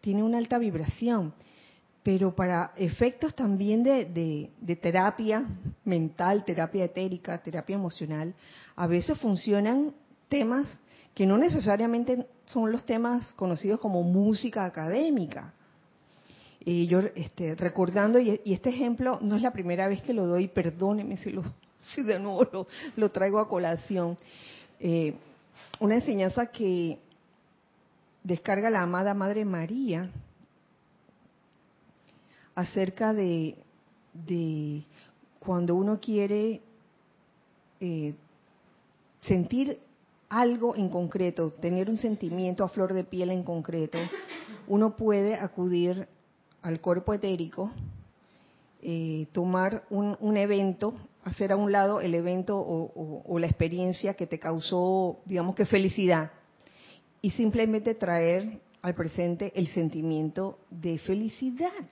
[0.00, 1.32] tiene una alta vibración,
[2.02, 4.04] pero para efectos también de,
[4.60, 5.44] de, terapia
[5.84, 8.34] mental, terapia etérica, terapia emocional,
[8.76, 9.92] a veces funcionan
[10.28, 10.68] temas
[11.14, 15.52] que no necesariamente son los temas conocidos como música académica.
[16.60, 20.46] Y yo este, recordando, y, este ejemplo no es la primera vez que lo doy,
[20.46, 21.42] perdóneme si, lo,
[21.80, 24.16] si de nuevo lo, traigo a colación.
[24.78, 25.14] Eh,
[25.80, 26.98] una enseñanza que
[28.22, 30.10] descarga la amada Madre María
[32.54, 33.56] acerca de,
[35.38, 36.62] cuando uno quiere
[37.80, 38.14] eh,
[39.20, 39.78] sentir
[40.28, 43.98] algo en concreto, tener un sentimiento a flor de piel en concreto,
[44.66, 46.08] uno puede acudir
[46.62, 47.70] al cuerpo etérico,
[48.82, 50.94] eh, tomar un, un evento
[51.26, 56.30] hacer a un lado el evento o, la experiencia que te causó, digamos que felicidad,
[57.20, 61.84] y simplemente traer al presente el sentimiento de felicidad.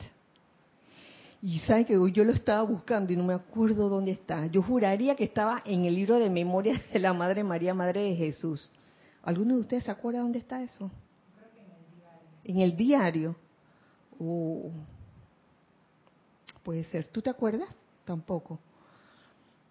[1.42, 4.46] Y sabe que yo lo estaba buscando y no me acuerdo dónde está.
[4.46, 8.16] Yo juraría que estaba en el libro de memorias de la Madre María, Madre de
[8.16, 8.70] Jesús.
[9.22, 10.90] ¿Alguno de ustedes se acuerda dónde está eso?
[12.44, 13.34] en el diario.
[14.18, 14.70] Oh.
[16.62, 17.08] Puede ser.
[17.08, 17.68] ¿Tú te acuerdas?
[18.04, 18.60] Tampoco.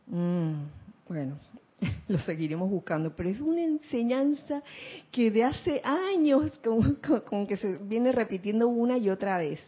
[0.07, 0.65] Mm,
[1.07, 1.37] bueno,
[2.07, 4.63] lo seguiremos buscando, pero es una enseñanza
[5.11, 9.59] que de hace años, como, que se viene repitiendo una y otra vez,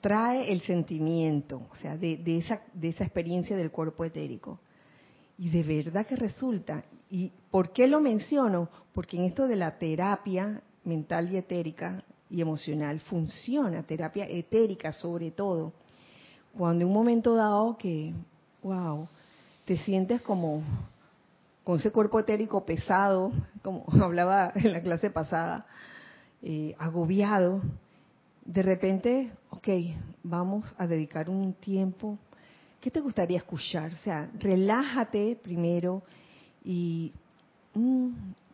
[0.00, 4.58] trae el sentimiento, o sea, de, esa, de esa experiencia del cuerpo etérico.
[5.38, 6.84] Y de verdad que resulta.
[7.10, 8.68] ¿Y por qué lo menciono?
[8.92, 15.30] Porque en esto de la terapia mental y etérica y emocional funciona, terapia etérica sobre
[15.30, 15.72] todo,
[16.56, 18.12] cuando en un momento dado que,
[18.62, 19.08] wow,
[19.64, 20.62] te sientes como
[21.64, 25.66] con ese cuerpo etérico pesado, como hablaba en la clase pasada,
[26.42, 27.62] eh, agobiado,
[28.44, 29.68] de repente, ok,
[30.24, 32.18] vamos a dedicar un tiempo.
[32.80, 33.92] ¿Qué te gustaría escuchar?
[33.92, 36.02] O sea, relájate primero
[36.64, 37.12] y
[37.74, 38.08] mm,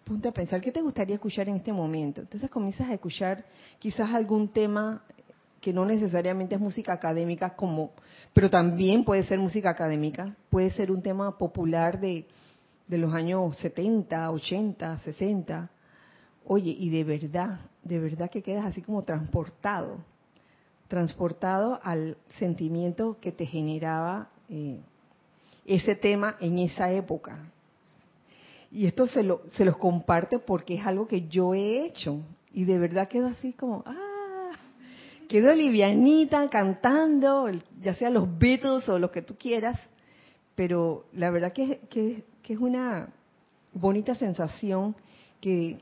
[0.04, 2.20] ponte a pensar, ¿qué te gustaría escuchar en este momento?
[2.20, 3.44] Entonces comienzas a escuchar
[3.78, 5.02] quizás algún tema
[5.60, 7.92] que no necesariamente es música académica como,
[8.32, 12.26] pero también puede ser música académica, puede ser un tema popular de,
[12.86, 15.70] de los años 70, 80, 60.
[16.44, 19.98] Oye, y de verdad, de verdad que quedas así como transportado,
[20.86, 24.80] transportado al sentimiento que te generaba eh,
[25.66, 27.50] ese tema en esa época.
[28.70, 32.20] Y esto se, lo, se los comparte porque es algo que yo he hecho.
[32.52, 34.07] Y de verdad quedo así como, ah,
[35.28, 37.46] quedo livianita cantando,
[37.80, 39.78] ya sea los Beatles o los que tú quieras.
[40.54, 43.10] Pero la verdad que, que, es una
[43.74, 44.96] bonita sensación
[45.40, 45.78] que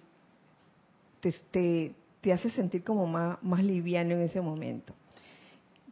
[1.21, 4.93] te, te, te hace sentir como más, más liviano en ese momento.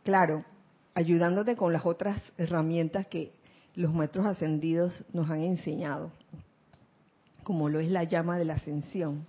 [0.03, 0.45] Claro,
[0.95, 3.33] ayudándote con las otras herramientas que
[3.75, 6.11] los maestros ascendidos nos han enseñado,
[7.43, 9.27] como lo es la llama de la ascensión.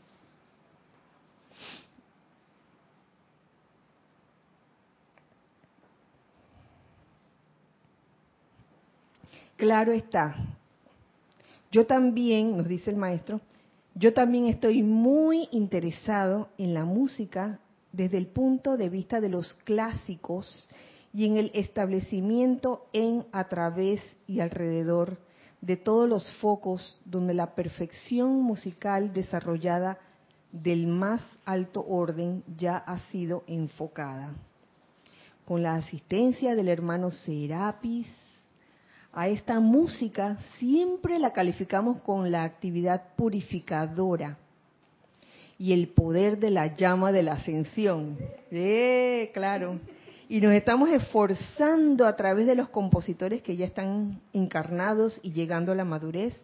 [9.58, 10.36] Claro está.
[11.72, 13.40] Yo también, nos dice el maestro,
[13.94, 17.60] yo también estoy muy interesado en la música
[17.94, 20.68] desde el punto de vista de los clásicos
[21.14, 25.18] y en el establecimiento en, a través y alrededor
[25.62, 29.98] de todos los focos donde la perfección musical desarrollada
[30.52, 34.34] del más alto orden ya ha sido enfocada.
[35.46, 38.08] Con la asistencia del hermano Serapis,
[39.16, 44.38] a esta música siempre la calificamos con la actividad purificadora
[45.58, 48.18] y el poder de la llama de la ascensión.
[48.52, 49.80] Eh, claro.
[50.28, 55.72] Y nos estamos esforzando a través de los compositores que ya están encarnados y llegando
[55.72, 56.36] a la madurez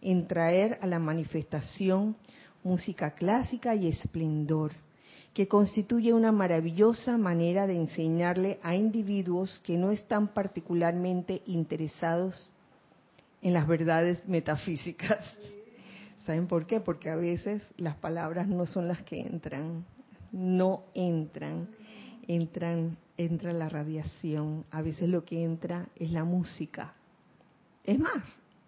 [0.00, 2.16] en traer a la manifestación
[2.62, 4.70] música clásica y esplendor,
[5.34, 12.50] que constituye una maravillosa manera de enseñarle a individuos que no están particularmente interesados
[13.40, 15.18] en las verdades metafísicas.
[16.26, 16.80] ¿Saben por qué?
[16.80, 19.84] Porque a veces las palabras no son las que entran,
[20.30, 21.68] no entran,
[22.28, 26.94] entran, entra la radiación, a veces lo que entra es la música.
[27.84, 28.22] Es más,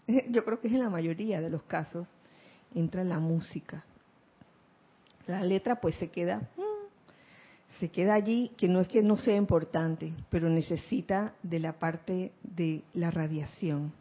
[0.31, 2.09] yo creo que es en la mayoría de los casos,
[2.75, 3.85] entra la música.
[5.27, 9.37] La letra pues se queda, mm, se queda allí, que no es que no sea
[9.37, 13.93] importante, pero necesita de la parte de la radiación.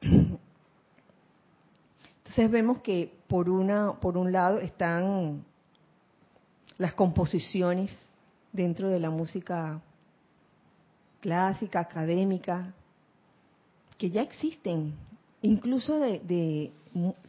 [0.00, 0.40] Entonces
[2.50, 5.44] vemos que por una, por un lado están
[6.78, 7.92] las composiciones
[8.52, 9.80] dentro de la música
[11.20, 12.72] clásica, académica,
[13.96, 14.94] que ya existen,
[15.42, 16.72] incluso de, de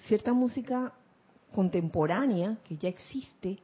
[0.07, 0.93] cierta música
[1.53, 3.59] contemporánea que ya existe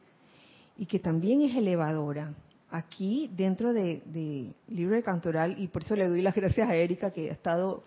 [0.77, 2.33] y que también es elevadora.
[2.71, 6.75] Aquí, dentro de, de Libro de Cantoral, y por eso le doy las gracias a
[6.75, 7.83] Erika que ha estado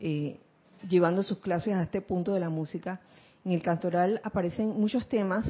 [0.00, 0.38] eh,
[0.88, 3.00] llevando sus clases a este punto de la música,
[3.44, 5.46] en el Cantoral aparecen muchos temas,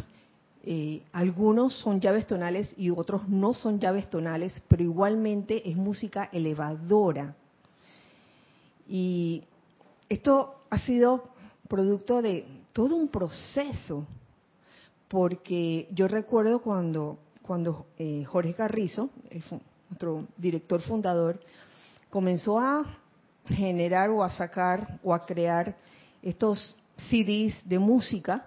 [0.69, 6.29] eh, algunos son llaves tonales y otros no son llaves tonales, pero igualmente es música
[6.33, 7.35] elevadora.
[8.89, 9.45] Y
[10.09, 11.25] esto ha sido
[11.69, 14.07] producto de todo un proceso,
[15.09, 19.09] porque yo recuerdo cuando, cuando eh, Jorge Carrizo,
[19.89, 21.41] nuestro director fundador,
[22.11, 22.85] comenzó a
[23.47, 25.75] generar o a sacar o a crear
[26.21, 26.77] estos
[27.09, 28.45] CDs de música,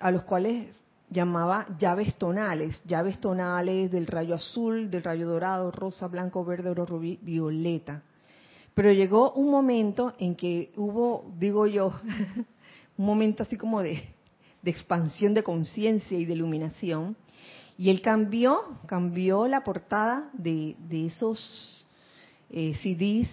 [0.00, 0.76] a los cuales
[1.08, 6.84] llamaba llaves tonales, llaves tonales del rayo azul, del rayo dorado, rosa, blanco, verde, oro,
[6.84, 8.02] rubí, violeta.
[8.74, 11.92] Pero llegó un momento en que hubo, digo yo,
[13.02, 14.00] un momento así como de,
[14.64, 17.16] expansión de conciencia y de iluminación.
[17.76, 21.84] Y él cambió, cambió la portada de, esos
[22.48, 23.28] eh, CDs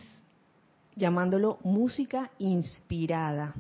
[0.95, 3.53] llamándolo música inspirada.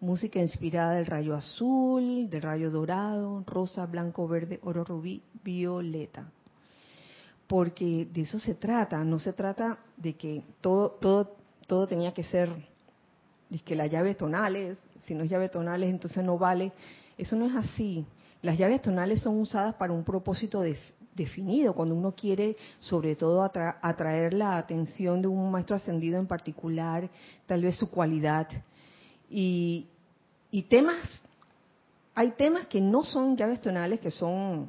[0.00, 6.28] Música inspirada del rayo azul, del rayo dorado, rosa, blanco, verde, oro, rubí, violeta.
[7.46, 11.36] Porque de eso se trata, no se trata de que todo, todo,
[11.68, 12.50] todo tenía que ser,
[13.64, 14.76] que las llaves tonales,
[15.06, 16.72] si no es llave tonales entonces no vale.
[17.16, 18.04] Eso no es así.
[18.42, 20.62] Las llaves tonales son usadas para un propósito
[21.14, 27.08] definido, cuando uno quiere sobre todo atraer la atención de un maestro ascendido en particular,
[27.46, 28.46] tal vez su cualidad.
[29.30, 29.86] Y,
[30.50, 31.00] y temas,
[32.14, 34.68] hay temas que no son llaves tonales, que son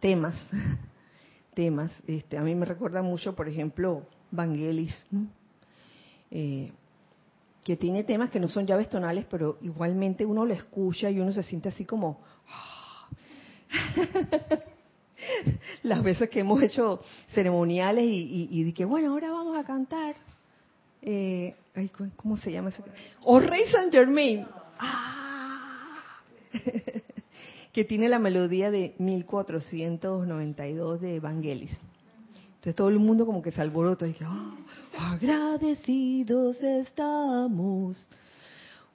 [0.00, 0.34] temas,
[1.54, 1.92] temas.
[2.06, 4.94] Este, a mí me recuerda mucho, por ejemplo, Vangelis.
[6.32, 6.72] Eh,
[7.64, 11.32] que tiene temas que no son llaves tonales, pero igualmente uno lo escucha y uno
[11.32, 12.20] se siente así como...
[15.82, 17.00] Las veces que hemos hecho
[17.34, 20.14] ceremoniales y, y, que, bueno, ahora vamos a cantar.
[21.02, 21.54] eh,
[21.96, 22.82] ¿cómo- ¿cómo se llama ese?
[23.22, 24.46] O Rey Saint Germain.
[24.78, 25.98] Ah.
[27.72, 31.78] que tiene la melodía de 1492 de Evangelis.
[32.60, 34.54] Entonces todo el mundo como que se alborota y que, "Ah,
[34.98, 38.06] agradecidos estamos.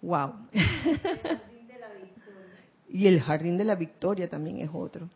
[0.03, 0.33] Wow.
[2.89, 5.09] y el Jardín de la Victoria también es otro.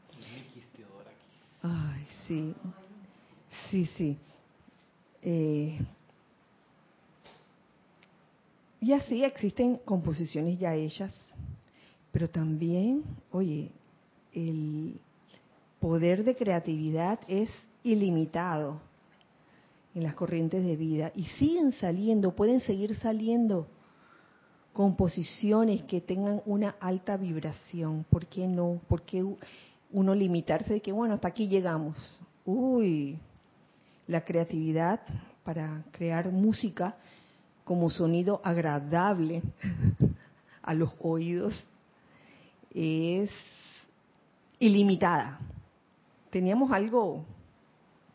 [1.62, 2.56] Ay, sí.
[3.70, 4.18] Sí, sí.
[5.22, 5.78] Eh,
[8.82, 11.16] y así existen composiciones ya hechas,
[12.12, 13.70] pero también, oye,
[14.34, 15.00] el
[15.80, 17.52] poder de creatividad es
[17.84, 18.82] ilimitado
[19.96, 23.68] en las corrientes de vida y siguen saliendo, pueden seguir saliendo
[24.74, 28.06] composiciones que tengan una alta vibración.
[28.10, 28.80] ¿Por qué no?
[28.88, 29.26] ¿Por qué
[29.92, 32.22] uno limitarse de que, bueno, hasta aquí llegamos?
[32.46, 33.18] Uy,
[34.08, 35.02] la creatividad
[35.44, 36.96] para crear música
[37.64, 39.42] como sonido agradable
[40.62, 41.68] a los oídos
[42.74, 43.30] es
[44.60, 45.40] ilimitada.
[46.30, 47.26] Teníamos algo,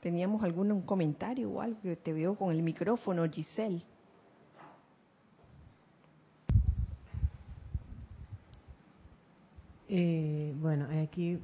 [0.04, 3.80] teníamos algún comentario o algo que te veo con el micrófono, Giselle.
[9.88, 11.38] Eh, bueno, hay aquí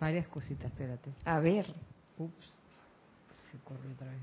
[0.00, 1.10] varias cositas, espérate.
[1.26, 1.66] A ver,
[2.16, 2.60] Ups,
[3.52, 4.22] se corrió otra vez.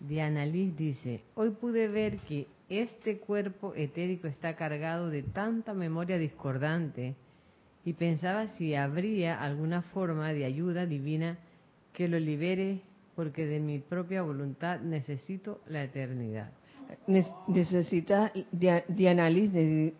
[0.00, 6.18] Diana Liz dice, hoy pude ver que este cuerpo etérico está cargado de tanta memoria
[6.18, 7.14] discordante
[7.84, 11.38] y pensaba si habría alguna forma de ayuda divina
[11.98, 12.80] que lo libere
[13.16, 16.52] porque de mi propia voluntad necesito la eternidad.
[17.08, 19.94] ne- necesitas de, análisis,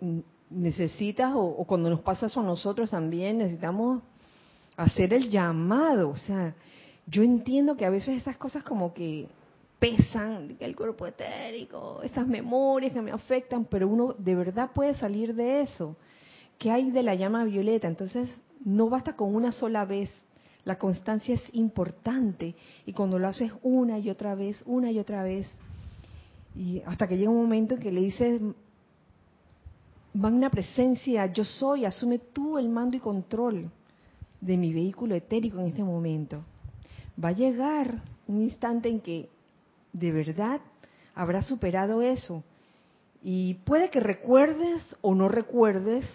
[0.49, 4.05] necesitas, o, o cuando nos pasa eso a nosotros también, necesitamos
[4.77, 6.11] hacer el llamado.
[6.11, 6.55] O sea,
[7.09, 9.27] yo entiendo que a veces esas cosas como que
[9.81, 15.35] pesan, el cuerpo etérico, esas memorias que me afectan, pero uno de verdad puede salir
[15.35, 15.97] de eso.
[16.59, 17.89] ¿Qué hay de la llama violeta?
[17.89, 18.31] Entonces,
[18.65, 20.11] no basta con una sola vez.
[20.69, 22.55] La constancia es importante.
[22.85, 25.49] Y cuando lo haces una y otra vez, una y otra vez,
[26.55, 28.43] y hasta que llega un momento en que le dices,
[30.13, 33.71] magna presencia, yo soy, asume tú el mando y control
[34.43, 36.43] de mi vehículo etérico en este momento.
[37.25, 39.31] Va a llegar un instante en que
[39.95, 40.61] de verdad
[41.15, 42.45] habrás superado eso.
[43.23, 46.07] Y puede que recuerdes o no recuerdes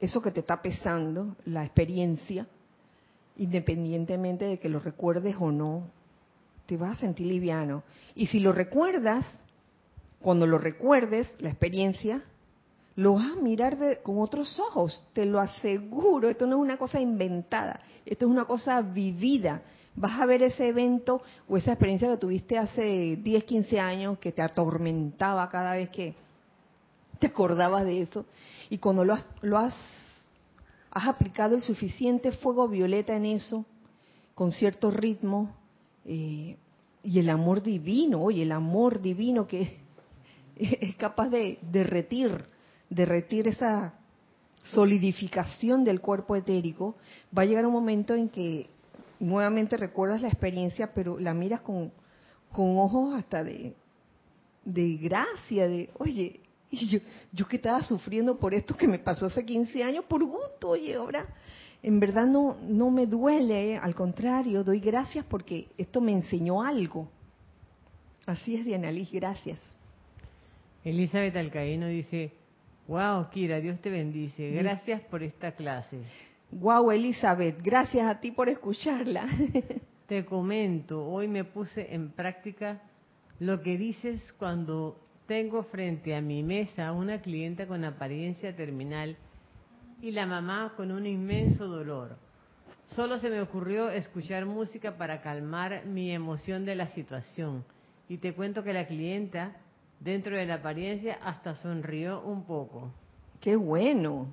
[0.00, 2.48] eso que te está pesando, la experiencia,
[3.36, 5.88] independientemente de que lo recuerdes o no,
[6.66, 7.82] te vas a sentir liviano.
[8.14, 9.26] Y si lo recuerdas,
[10.20, 12.22] cuando lo recuerdes, la experiencia,
[12.96, 16.28] lo vas a mirar de- con otros ojos, te lo aseguro.
[16.28, 19.62] Esto no es una cosa inventada, esto es una cosa vivida.
[19.96, 24.32] Vas a ver ese evento o esa experiencia que tuviste hace 10, 15 años que
[24.32, 26.14] te atormentaba cada vez que
[27.18, 28.24] te acordabas de eso.
[28.70, 29.74] Y cuando lo has, lo has,
[30.94, 33.66] has aplicado el suficiente fuego violeta en eso,
[34.34, 35.54] con cierto ritmo,
[36.06, 36.56] eh,
[37.02, 39.76] y el amor divino, oye, el amor divino que
[40.56, 42.46] es capaz de derretir,
[42.88, 43.94] derretir esa
[44.64, 46.94] solidificación del cuerpo etérico,
[47.36, 48.70] va a llegar un momento en que
[49.18, 51.92] nuevamente recuerdas la experiencia, pero la miras con,
[52.52, 53.74] con ojos hasta de,
[54.64, 56.40] de gracia, de, oye,
[56.82, 56.98] y yo,
[57.32, 60.94] yo que estaba sufriendo por esto que me pasó hace 15 años, por gusto, oye,
[60.94, 61.26] ahora
[61.82, 67.10] en verdad no, no me duele, al contrario, doy gracias porque esto me enseñó algo.
[68.26, 69.60] Así es, Diana Liz, gracias.
[70.82, 72.32] Elizabeth Alcaíno dice,
[72.88, 74.50] wow, Kira, Dios te bendice.
[74.52, 76.00] Gracias por esta clase.
[76.50, 79.26] Wow, Elizabeth, gracias a ti por escucharla.
[80.06, 82.82] Te comento, hoy me puse en práctica
[83.40, 89.16] lo que dices cuando tengo frente a mi mesa una clienta con apariencia terminal
[90.00, 92.16] y la mamá con un inmenso dolor.
[92.88, 97.64] Solo se me ocurrió escuchar música para calmar mi emoción de la situación.
[98.08, 99.56] Y te cuento que la clienta,
[100.00, 102.92] dentro de la apariencia, hasta sonrió un poco.
[103.40, 104.28] Qué bueno.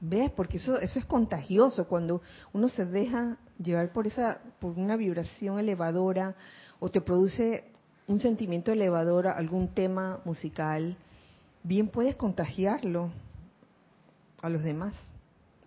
[0.00, 0.30] ¿Ves?
[0.30, 2.22] Porque eso, eso es contagioso cuando
[2.52, 6.36] uno se deja llevar por esa, por una vibración elevadora
[6.78, 7.64] o te produce
[8.10, 10.96] un sentimiento elevador a algún tema musical,
[11.62, 13.12] bien puedes contagiarlo
[14.42, 14.94] a los demás.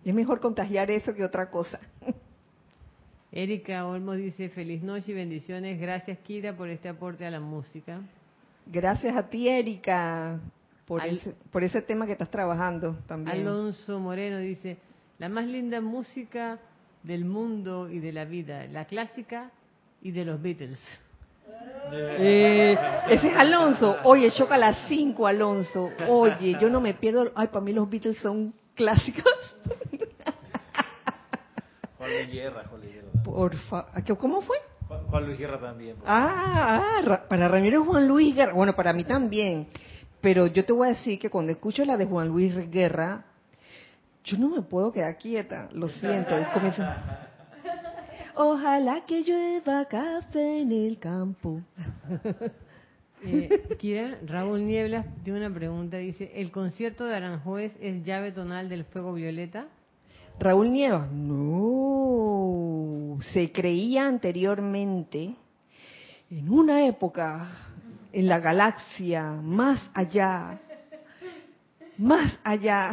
[0.04, 1.80] Es mejor contagiar eso que otra cosa.
[3.32, 5.80] Erika Olmo dice, feliz noche y bendiciones.
[5.80, 8.02] Gracias, Kira, por este aporte a la música.
[8.66, 10.38] Gracias a ti, Erika,
[10.86, 13.38] por, Al- ese, por ese tema que estás trabajando también.
[13.40, 14.76] Alonso Moreno dice,
[15.18, 16.60] la más linda música
[17.02, 19.50] del mundo y de la vida, la clásica
[20.02, 20.78] y de los Beatles.
[21.96, 22.76] Eh,
[23.08, 23.96] ese es Alonso.
[24.04, 25.90] Oye, choca a las 5, Alonso.
[26.08, 27.30] Oye, yo no me pierdo.
[27.34, 29.24] Ay, para mí los Beatles son clásicos.
[31.98, 33.08] Juan Luis Guerra, Juan Luis Guerra.
[33.24, 33.86] Por fa-
[34.18, 34.56] ¿Cómo fue?
[35.10, 35.96] Juan, Luis Guerra también.
[36.04, 38.52] Ah, ah, Ra- para Ramiro Juan Luis Guerra.
[38.52, 39.68] Bueno, para mí también.
[40.20, 43.24] Pero yo te voy a decir que cuando escucho la de Juan Luis Guerra,
[44.24, 45.68] yo no me puedo quedar quieta.
[45.72, 46.34] Lo siento.
[46.52, 47.28] Comienza.
[48.36, 51.60] Ojalá que llueva café en el campo.
[53.26, 55.96] Eh, Kira, Raúl Nieblas tiene una pregunta.
[55.96, 59.66] Dice, ¿el concierto de Aranjuez es llave tonal del fuego violeta?
[60.38, 65.36] Raúl Nievas, no, se creía anteriormente,
[66.28, 67.48] en una época,
[68.12, 70.60] en la galaxia, más allá,
[71.96, 72.90] más allá,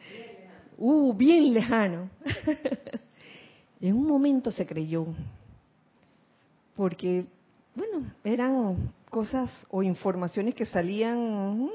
[0.78, 2.10] uh, bien lejano,
[3.88, 5.06] en un momento se creyó,
[6.74, 7.26] porque,
[7.74, 11.70] bueno, eran cosas o informaciones que salían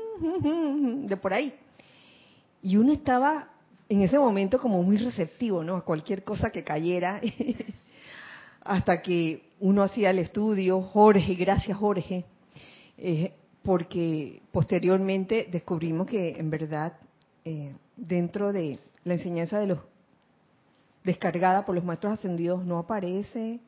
[1.07, 1.53] de por ahí.
[2.61, 3.49] Y uno estaba
[3.87, 5.75] en ese momento como muy receptivo, ¿no?
[5.75, 7.21] A cualquier cosa que cayera,
[8.61, 12.25] hasta que uno hacía el estudio, Jorge, gracias Jorge,
[12.97, 13.33] eh,
[13.63, 16.93] porque posteriormente descubrimos que en verdad
[17.45, 19.79] eh, dentro de la enseñanza de los
[21.03, 23.59] descargada por los maestros ascendidos no aparece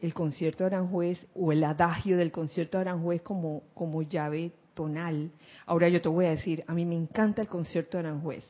[0.00, 5.30] el concierto de Aranjuez o el adagio del concierto de Aranjuez como, como llave tonal.
[5.66, 8.46] Ahora yo te voy a decir, a mí me encanta el concierto de Aranjuez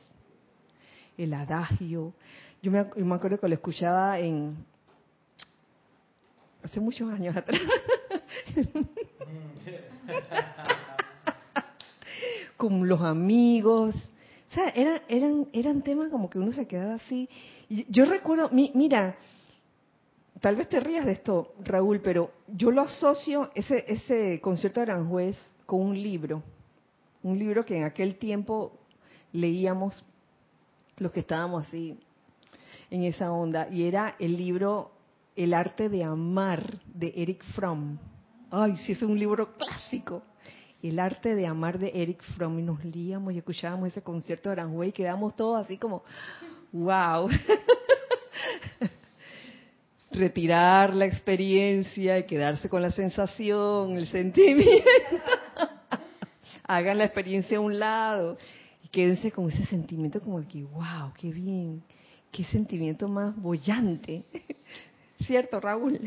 [1.23, 2.13] el adagio.
[2.61, 4.57] Yo me, yo me acuerdo que lo escuchaba en
[6.63, 7.59] hace muchos años atrás.
[12.57, 13.95] Con los amigos.
[14.51, 17.29] O sea, eran, eran, eran temas como que uno se quedaba así.
[17.69, 19.15] Yo recuerdo, mi- mira,
[20.41, 24.91] tal vez te rías de esto, Raúl, pero yo lo asocio, ese, ese concierto de
[24.91, 26.41] Aranjuez, con un libro.
[27.21, 28.71] Un libro que en aquel tiempo
[29.33, 30.03] leíamos
[30.97, 31.97] los que estábamos así
[32.89, 34.91] en esa onda, y era el libro
[35.35, 37.99] El arte de amar de Eric Fromm.
[38.49, 40.23] Ay, sí, es un libro clásico.
[40.81, 44.53] El arte de amar de Eric Fromm, y nos leíamos y escuchábamos ese concierto de
[44.53, 46.03] Aranjuez y quedamos todos así como,
[46.71, 47.29] wow.
[50.11, 54.89] Retirar la experiencia y quedarse con la sensación, el sentimiento.
[56.63, 58.37] Hagan la experiencia a un lado
[58.83, 61.83] y quédense con ese sentimiento como que, wow, qué bien,
[62.31, 64.23] qué sentimiento más bollante.
[65.27, 65.99] ¿Cierto, Raúl?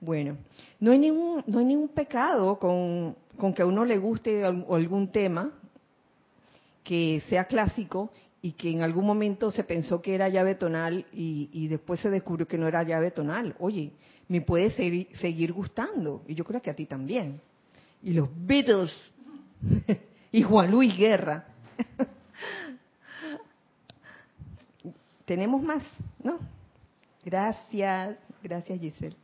[0.00, 0.36] bueno,
[0.78, 4.64] no hay ningún, no hay ningún pecado con, con que a uno le guste al-
[4.70, 5.50] algún tema
[6.84, 8.12] que sea clásico
[8.42, 12.08] y que en algún momento se pensó que era llave tonal y, y después se
[12.08, 13.54] descubrió que no era llave tonal.
[13.58, 13.92] Oye,
[14.28, 17.40] me puede seguir, seguir gustando y yo creo que a ti también.
[18.02, 18.92] Y los Beatles
[20.32, 21.46] y Juan Luis Guerra.
[25.26, 25.84] Tenemos más,
[26.22, 26.38] ¿no?
[27.24, 29.16] Gracias, gracias Giselle.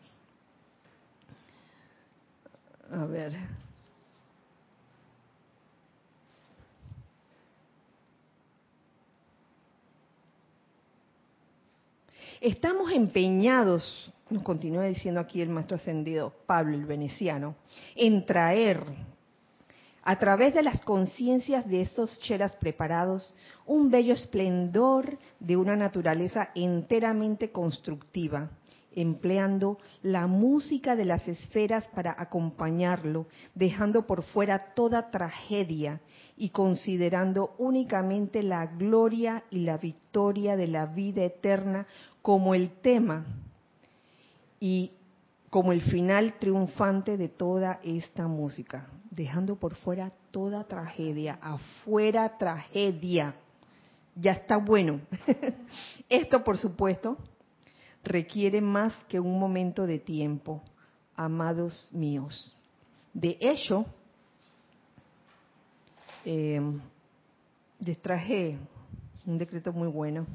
[2.91, 3.33] A ver.
[12.41, 17.57] Estamos empeñados, nos continúa diciendo aquí el maestro ascendido Pablo el veneciano,
[17.95, 18.83] en traer
[20.03, 23.35] a través de las conciencias de estos chelas preparados
[23.65, 28.51] un bello esplendor de una naturaleza enteramente constructiva,
[28.95, 36.01] empleando la música de las esferas para acompañarlo, dejando por fuera toda tragedia
[36.37, 41.87] y considerando únicamente la gloria y la victoria de la vida eterna
[42.27, 43.25] como el tema
[44.59, 44.91] y
[45.49, 53.37] como el final triunfante de toda esta música, dejando por fuera toda tragedia, afuera tragedia.
[54.17, 55.03] Ya está bueno.
[56.09, 57.17] Esto, por supuesto,
[58.03, 60.61] requiere más que un momento de tiempo,
[61.15, 62.57] amados míos.
[63.15, 63.87] De hecho,
[66.25, 66.61] eh,
[67.79, 68.59] les traje
[69.25, 70.27] un decreto muy bueno,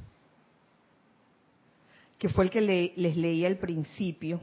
[2.21, 4.39] que fue el que le- les leí al principio,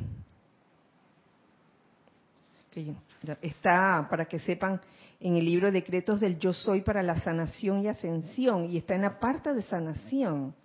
[2.72, 2.92] que
[3.40, 4.80] está, para que sepan,
[5.20, 9.02] en el libro Decretos del Yo Soy para la Sanación y Ascensión, y está en
[9.02, 10.56] la parte de sanación.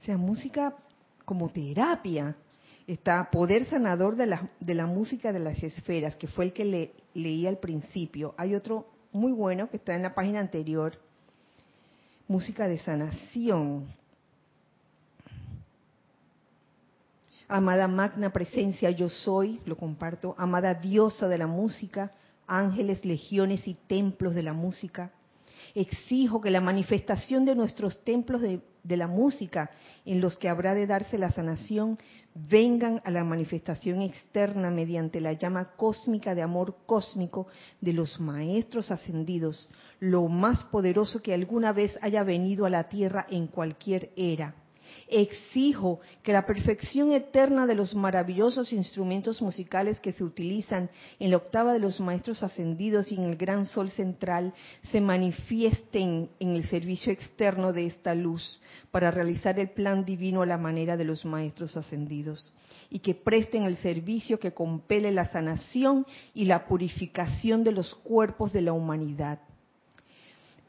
[0.00, 0.74] O sea, música
[1.26, 2.34] como terapia.
[2.86, 6.64] Está Poder Sanador de la, de la Música de las Esferas, que fue el que
[6.64, 8.34] le, leí al principio.
[8.38, 10.98] Hay otro muy bueno que está en la página anterior,
[12.26, 13.97] Música de Sanación.
[17.50, 20.34] Amada magna presencia, yo soy, lo comparto.
[20.36, 22.12] Amada diosa de la música,
[22.46, 25.12] ángeles, legiones y templos de la música.
[25.74, 28.60] Exijo que la manifestación de nuestros templos de,
[28.96, 29.70] la música,
[30.04, 31.98] en los que habrá de darse la sanación,
[32.34, 37.46] vengan a la manifestación externa mediante la llama cósmica de amor cósmico
[37.80, 39.70] de los maestros ascendidos,
[40.00, 44.54] lo más poderoso que alguna vez haya venido a la tierra en cualquier era
[45.08, 51.38] Exijo que la perfección eterna de los maravillosos instrumentos musicales que se utilizan en la
[51.38, 54.52] octava de los maestros ascendidos y en el gran sol central
[54.90, 58.60] se manifiesten en el servicio externo de esta luz
[58.90, 62.52] para realizar el plan divino a la manera de los maestros ascendidos
[62.90, 68.52] y que presten el servicio que compele la sanación y la purificación de los cuerpos
[68.52, 69.40] de la humanidad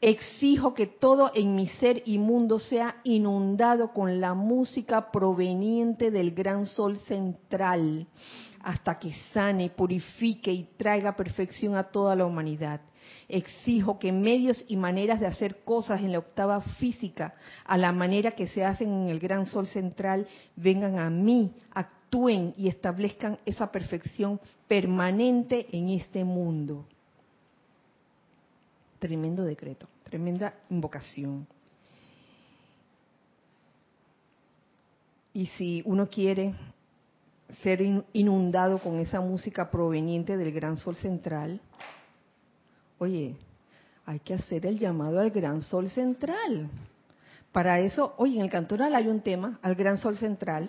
[0.02, 6.30] Exijo que todo en mi ser y mundo sea inundado con la música proveniente del
[6.30, 8.06] gran sol central,
[8.62, 12.80] hasta que sane, purifique y traiga perfección a toda la humanidad.
[13.28, 17.34] Exijo que medios y maneras de hacer cosas en la octava física,
[17.66, 20.26] a la manera que se hacen en el gran sol central,
[20.56, 26.86] vengan a mí, actúen y establezcan esa perfección permanente en este mundo.
[29.00, 31.46] Tremendo decreto, tremenda invocación.
[35.32, 36.54] Y si uno quiere
[37.62, 37.80] ser
[38.12, 41.62] inundado con esa música proveniente del gran sol central,
[42.98, 43.36] oye,
[44.04, 46.70] hay que hacer el llamado al gran sol central.
[47.52, 50.68] Para eso, oye, en el cantoral hay un tema, al gran sol central.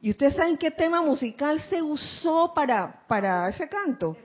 [0.00, 4.16] ¿Y ustedes saben qué tema musical se usó para, para ese canto?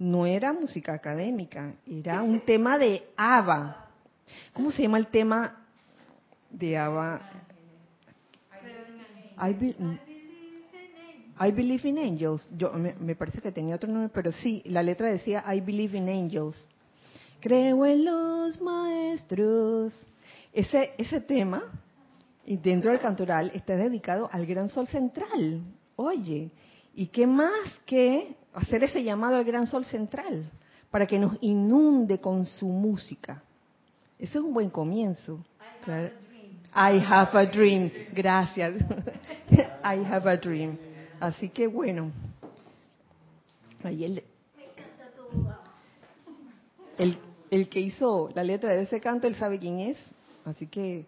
[0.00, 3.86] No era música académica, era un tema de ABBA.
[4.54, 5.62] ¿Cómo se llama el tema
[6.48, 7.20] de ABBA?
[9.42, 9.52] I,
[11.52, 12.48] Believe in Angels.
[12.56, 16.08] Yo, me, parece que tenía otro nombre, pero sí, la letra decía I Believe in
[16.08, 16.56] Angels.
[17.38, 19.92] Creo en los maestros.
[20.50, 21.62] Ese, ese tema,
[22.46, 25.62] dentro del cantoral, está dedicado al gran sol central.
[25.96, 26.50] Oye,
[26.94, 30.50] ¿y qué más que hacer ese llamado al gran sol central
[30.90, 33.42] para que nos inunde con su música.
[34.18, 35.44] Ese es un buen comienzo.
[36.74, 37.90] I have a dream.
[38.12, 38.74] Gracias.
[39.84, 40.76] I have a dream.
[41.18, 42.12] Así que bueno.
[43.82, 44.22] Ahí el,
[46.98, 47.18] el,
[47.50, 49.98] el que hizo la letra de ese canto, él sabe quién es.
[50.44, 51.06] Así que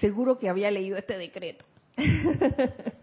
[0.00, 1.64] seguro que había leído este decreto.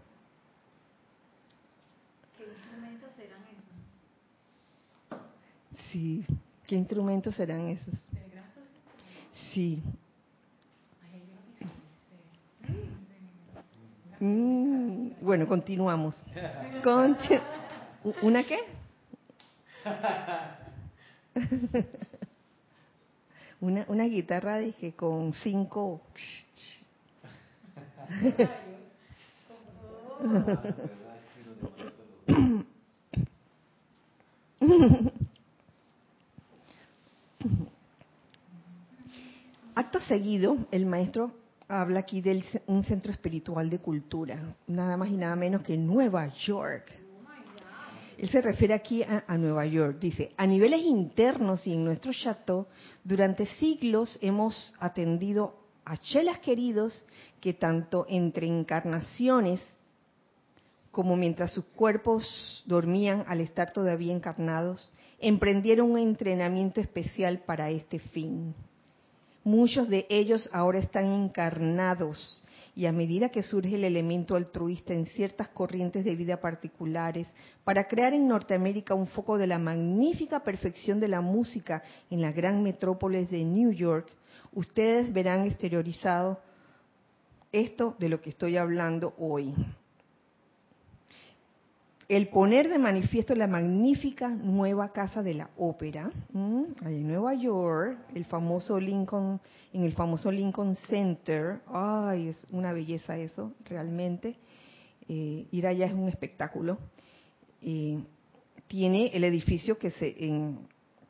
[5.90, 6.24] Sí,
[6.66, 7.94] ¿qué instrumentos serán esos?
[9.52, 9.82] Sí.
[14.20, 16.16] Mm, bueno, continuamos.
[18.22, 18.58] ¿Una qué?
[23.60, 26.00] una, una guitarra dije con cinco.
[39.78, 41.30] Acto seguido, el maestro
[41.68, 46.26] habla aquí de un centro espiritual de cultura, nada más y nada menos que Nueva
[46.34, 46.90] York.
[48.18, 49.98] Él se refiere aquí a, a, Nueva York.
[50.00, 52.66] Dice, a niveles internos y en nuestro chateau,
[53.04, 55.54] durante siglos hemos atendido
[55.84, 57.06] a chelas queridos
[57.40, 59.62] que tanto entre encarnaciones
[60.90, 68.00] como mientras sus cuerpos dormían al estar todavía encarnados, emprendieron un entrenamiento especial para este
[68.00, 68.56] fin.
[69.48, 72.44] Muchos de ellos ahora están encarnados
[72.76, 77.26] y a medida que surge el elemento altruista en ciertas corrientes de vida particulares,
[77.64, 82.30] para crear en Norteamérica un foco de la magnífica perfección de la música en la
[82.30, 84.10] gran metrópolis de New York,
[84.52, 86.38] ustedes verán exteriorizado
[87.50, 89.54] esto de lo que estoy hablando hoy
[92.08, 98.24] el poner de manifiesto la magnífica nueva casa de la ópera, en Nueva York, el
[98.24, 99.38] famoso Lincoln,
[99.74, 104.36] en el famoso Lincoln Center, ay, es una belleza eso, realmente,
[105.06, 106.78] eh, ir allá es un espectáculo.
[107.60, 108.02] Eh,
[108.68, 110.14] tiene el edificio que se,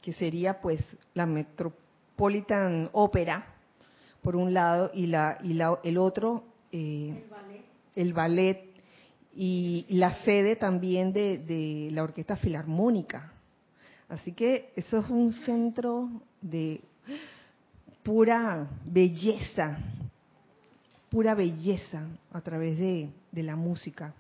[0.01, 0.81] que sería pues
[1.15, 3.55] la Metropolitan Opera,
[4.21, 6.43] por un lado, y la, y la, el otro,
[6.73, 7.25] eh,
[7.95, 8.68] el ballet
[9.41, 13.31] y la sede también de, la Orquesta Filarmónica.
[14.09, 16.09] Así que eso es un centro
[16.41, 16.81] de
[18.03, 19.79] pura belleza.
[21.09, 24.13] pura belleza a través de, la música.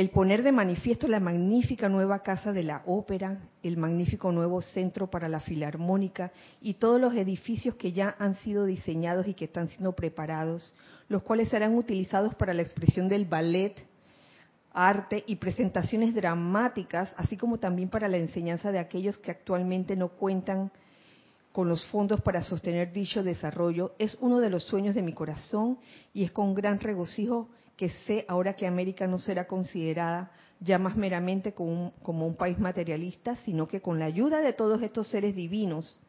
[0.00, 5.08] El poner de manifiesto la magnífica nueva casa de la ópera, el magnífico nuevo centro
[5.08, 9.68] para la filarmónica y todos los edificios que ya han sido diseñados y que están
[9.68, 10.74] siendo preparados,
[11.08, 13.86] los cuales serán utilizados para la expresión del ballet,
[14.70, 20.08] arte y presentaciones dramáticas, así como también para la enseñanza de aquellos que actualmente no
[20.08, 20.70] cuentan
[21.64, 25.78] los fondos para sostener dicho desarrollo, es uno de los sueños de mi corazón
[26.12, 30.30] y es con gran regocijo que sé ahora que América no será considerada
[30.60, 35.08] ya más meramente como un, país materialista, sino que con la ayuda de todos estos
[35.08, 36.00] seres divinos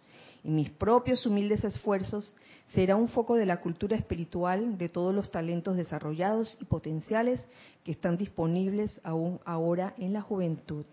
[0.44, 2.36] y mis propios humildes esfuerzos,
[2.74, 7.46] será un foco de la cultura espiritual de todos los talentos desarrollados y potenciales
[7.84, 10.86] que están disponibles aún ahora en la juventud.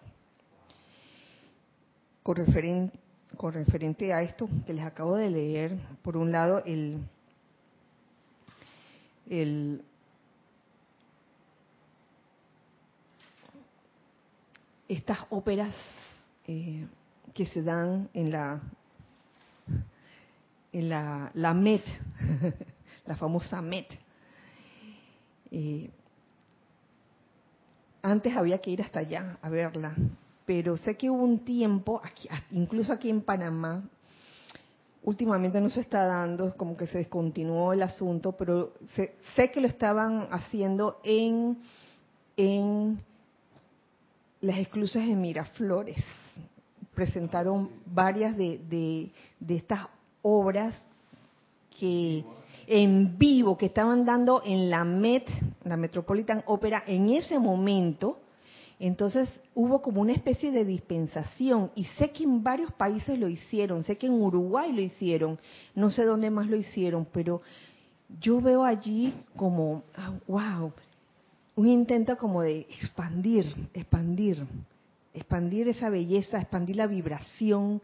[2.23, 2.37] Con,
[3.37, 7.01] con referente a esto que les acabo de leer, por un lado, el,
[14.89, 15.75] estas óperas
[16.47, 16.87] eh,
[17.33, 18.61] que se dan en la
[20.73, 21.85] en la, la Met,
[23.07, 23.87] la famosa Met.
[25.51, 25.89] Eh,
[28.03, 29.95] antes había que ir hasta allá a verla,
[30.47, 33.83] pero sé que hubo un tiempo, aquí, incluso aquí en Panamá,
[35.05, 39.67] últimamente no se está dando, como que se descontinuó el asunto, pero sé, que lo
[39.67, 41.59] estaban haciendo en,
[42.37, 43.01] en
[44.41, 46.03] las exclusas de Miraflores.
[46.95, 48.59] Presentaron varias de,
[49.41, 49.87] de, estas
[50.23, 50.83] obras
[51.79, 52.25] que
[52.67, 55.29] en vivo que estaban dando en la Met,
[55.65, 58.21] la Metropolitan Opera, en ese momento.
[58.87, 63.83] Entonces hubo como una especie de dispensación y sé que en varios países lo hicieron,
[63.83, 65.39] sé que en Uruguay lo hicieron,
[65.75, 67.41] no sé dónde más lo hicieron, pero
[68.21, 69.85] yo veo allí como,
[70.27, 70.71] wow, ah,
[71.57, 74.47] un intento como de expandir, expandir,
[75.15, 77.81] expandir esa belleza, expandir la vibración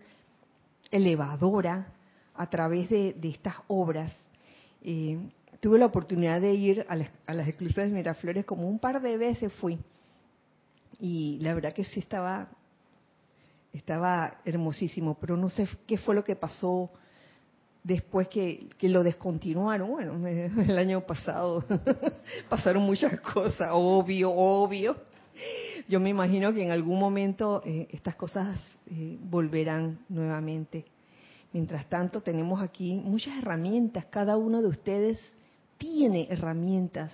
[0.90, 1.94] elevadora
[2.34, 4.14] a través de, estas obras.
[4.82, 5.18] Eh,
[5.60, 9.50] tuve la oportunidad de ir a las, a de Miraflores como un par de veces
[9.54, 9.78] fui
[11.00, 12.48] y la verdad que sí estaba
[13.72, 16.90] estaba hermosísimo, pero no sé qué fue lo que pasó
[17.82, 21.64] después que, lo descontinuaron, bueno, el año pasado
[22.48, 24.96] pasaron muchas cosas, obvio, obvio.
[25.88, 28.58] Yo me imagino que en algún momento eh, estas cosas
[28.90, 30.84] eh, volverán nuevamente.
[31.52, 34.04] Mientras tanto, tenemos aquí muchas herramientas.
[34.06, 35.20] Cada uno de ustedes
[35.78, 37.12] tiene herramientas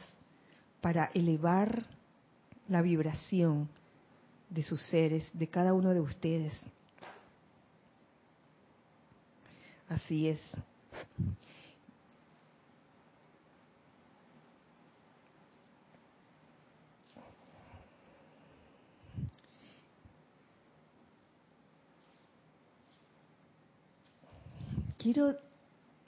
[0.81, 1.85] para elevar
[2.69, 3.69] la vibración
[4.51, 6.53] de sus seres, de cada uno de ustedes.
[9.89, 10.41] Así es.
[24.99, 25.37] Quiero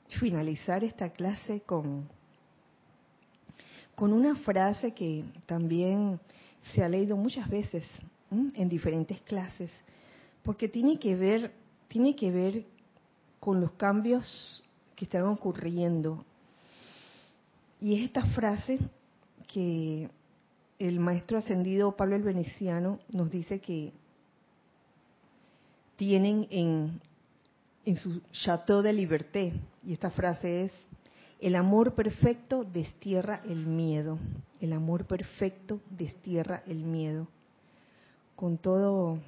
[0.09, 2.09] finalizar esta clase con,
[3.95, 6.19] con una frase que también
[6.75, 7.85] se ha leído muchas veces
[8.31, 9.71] en diferentes clases,
[10.43, 11.53] porque tiene que ver,
[11.89, 12.64] tiene que ver
[13.41, 14.64] con los cambios
[14.95, 16.25] que están ocurriendo.
[17.81, 18.79] Y es esta frase
[19.47, 20.11] que
[20.79, 23.93] el maestro ascendido Pablo el Veneciano nos dice que
[25.97, 27.01] tienen en,
[27.85, 29.53] en su Chateau de Liberté.
[29.85, 30.73] Y esta frase es,
[31.41, 34.18] el amor perfecto destierra el miedo.
[34.61, 37.28] El amor perfecto destierra el miedo.
[38.34, 39.18] Con todo,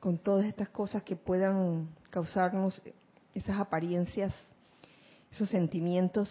[0.00, 2.80] con todas estas cosas que puedan causarnos
[3.34, 4.32] esas apariencias,
[5.30, 6.30] esos sentimientos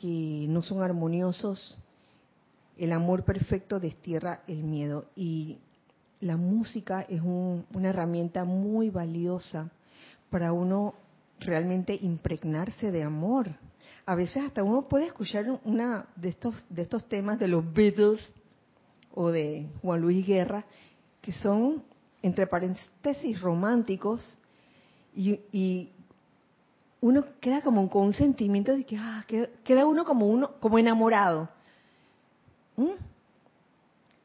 [0.00, 1.78] que no son armoniosos,
[2.76, 5.58] el amor perfecto destierra el miedo y
[6.20, 9.70] la música es una herramienta muy valiosa
[10.30, 10.94] para uno
[11.38, 13.50] realmente impregnarse de amor.
[14.04, 18.20] A veces hasta uno puede escuchar una de estos de estos temas de los Beatles
[19.14, 20.64] o de Juan Luis Guerra
[21.20, 21.84] que son
[22.22, 24.36] entre paréntesis románticos
[25.14, 25.90] y,
[27.00, 29.24] uno queda como con un sentimiento de que ah,
[29.64, 31.48] queda, uno como uno como enamorado.
[32.76, 32.92] ¿Mm?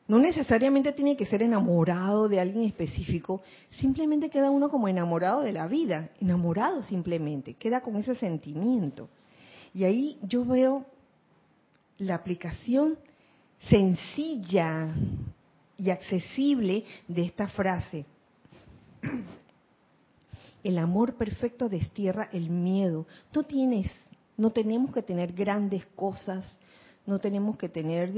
[0.08, 5.54] No necesariamente tiene que ser enamorado de alguien específico, simplemente queda uno como enamorado de
[5.54, 9.10] la vida, enamorado simplemente, queda con ese sentimiento.
[9.78, 10.88] Y ahí yo veo
[12.00, 12.98] la aplicación
[13.70, 14.88] sencilla
[15.78, 18.04] y accesible de esta frase.
[20.64, 23.06] El amor perfecto destierra el miedo.
[23.36, 23.92] No tienes,
[24.36, 26.58] no tenemos que tener grandes cosas,
[27.06, 28.12] no tenemos que tener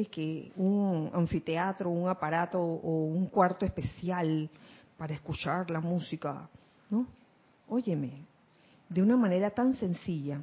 [0.55, 4.49] un anfiteatro, un aparato o un cuarto especial
[4.97, 6.49] para escuchar la música,
[6.89, 7.05] ¿no?
[7.68, 8.14] Óyeme,
[8.88, 10.41] de una manera tan sencilla.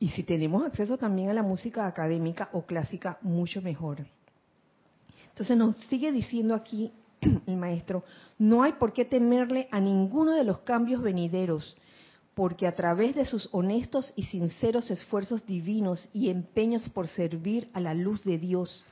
[0.00, 4.06] Y si tenemos acceso también a la música académica o clásica, mucho mejor.
[5.28, 6.90] Entonces nos sigue diciendo aquí
[7.46, 8.02] el maestro,
[8.38, 11.76] no hay por qué temerle a ninguno de los cambios venideros,
[12.34, 17.80] porque a través de sus honestos y sinceros esfuerzos divinos y empeños por servir a
[17.80, 18.86] la luz de Dios,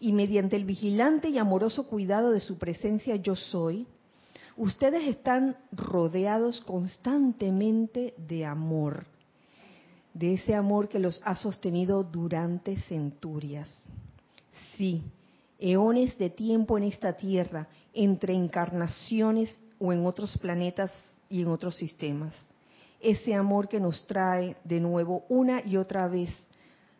[0.00, 3.86] y mediante el vigilante y amoroso cuidado de su presencia yo soy,
[4.56, 9.06] ustedes están rodeados constantemente de amor,
[10.14, 13.72] de ese amor que los ha sostenido durante centurias.
[14.76, 15.02] Sí,
[15.58, 20.92] eones de tiempo en esta tierra, entre encarnaciones o en otros planetas
[21.28, 22.34] y en otros sistemas.
[23.00, 26.30] Ese amor que nos trae de nuevo una y otra vez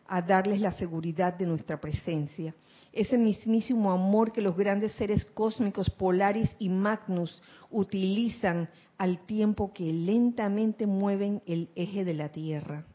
[0.07, 2.53] a darles la seguridad de nuestra presencia.
[2.93, 7.41] Ese mismísimo amor que los grandes seres cósmicos Polaris y Magnus
[7.71, 12.85] utilizan al tiempo que lentamente mueven el eje de la Tierra,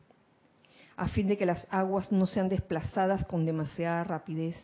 [1.00, 4.56] a fin de que las aguas no sean desplazadas con demasiada rapidez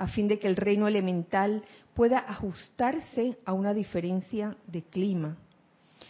[0.00, 1.62] a fin de que el reino elemental
[1.92, 5.36] pueda ajustarse a una diferencia de clima,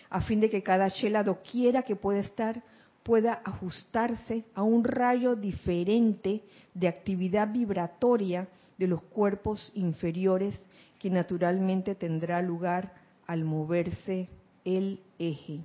[0.08, 2.62] a fin de que cada chela doquiera que pueda estar
[3.02, 8.46] pueda ajustarse a un rayo diferente de actividad vibratoria
[8.78, 10.54] de los cuerpos inferiores
[11.00, 12.92] que naturalmente tendrá lugar
[13.26, 14.28] al moverse
[14.64, 15.62] el eje.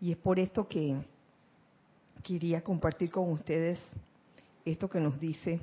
[0.00, 0.94] Y es por esto que
[2.22, 3.80] quería compartir con ustedes
[4.64, 5.60] esto que nos dice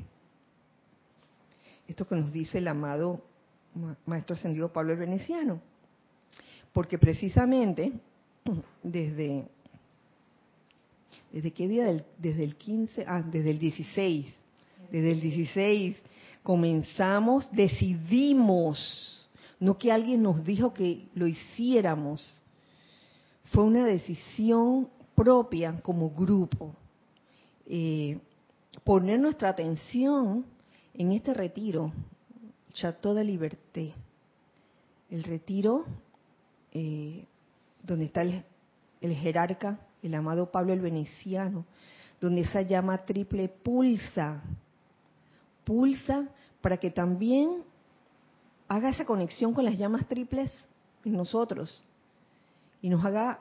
[1.88, 3.22] esto que nos dice el amado
[4.06, 5.62] Maestro Ascendido Pablo el Veneciano.
[6.74, 7.94] Porque precisamente
[8.84, 9.48] desde,
[11.32, 12.04] ¿desde qué día?
[12.18, 14.36] desde el 15, ah, desde el 16,
[14.92, 16.02] desde el 16
[16.44, 19.28] comenzamos, decidimos,
[19.60, 22.42] no que alguien nos dijo que lo hiciéramos,
[23.46, 26.76] fue una decisión propia como grupo,
[27.66, 28.20] eh,
[28.84, 30.46] poner nuestra atención
[30.94, 31.92] en este retiro,
[32.74, 33.94] Chateau de Liberté,
[35.10, 35.86] el retiro
[36.72, 37.26] eh,
[37.84, 38.44] donde está el,
[39.02, 41.66] jerarca, el amado Pablo el Veneciano,
[42.20, 44.42] donde esa llama triple pulsa,
[45.64, 46.28] pulsa
[46.62, 47.64] para que también
[48.68, 50.52] haga esa conexión con las llamas triples
[51.04, 51.84] en nosotros
[52.82, 53.40] y nos haga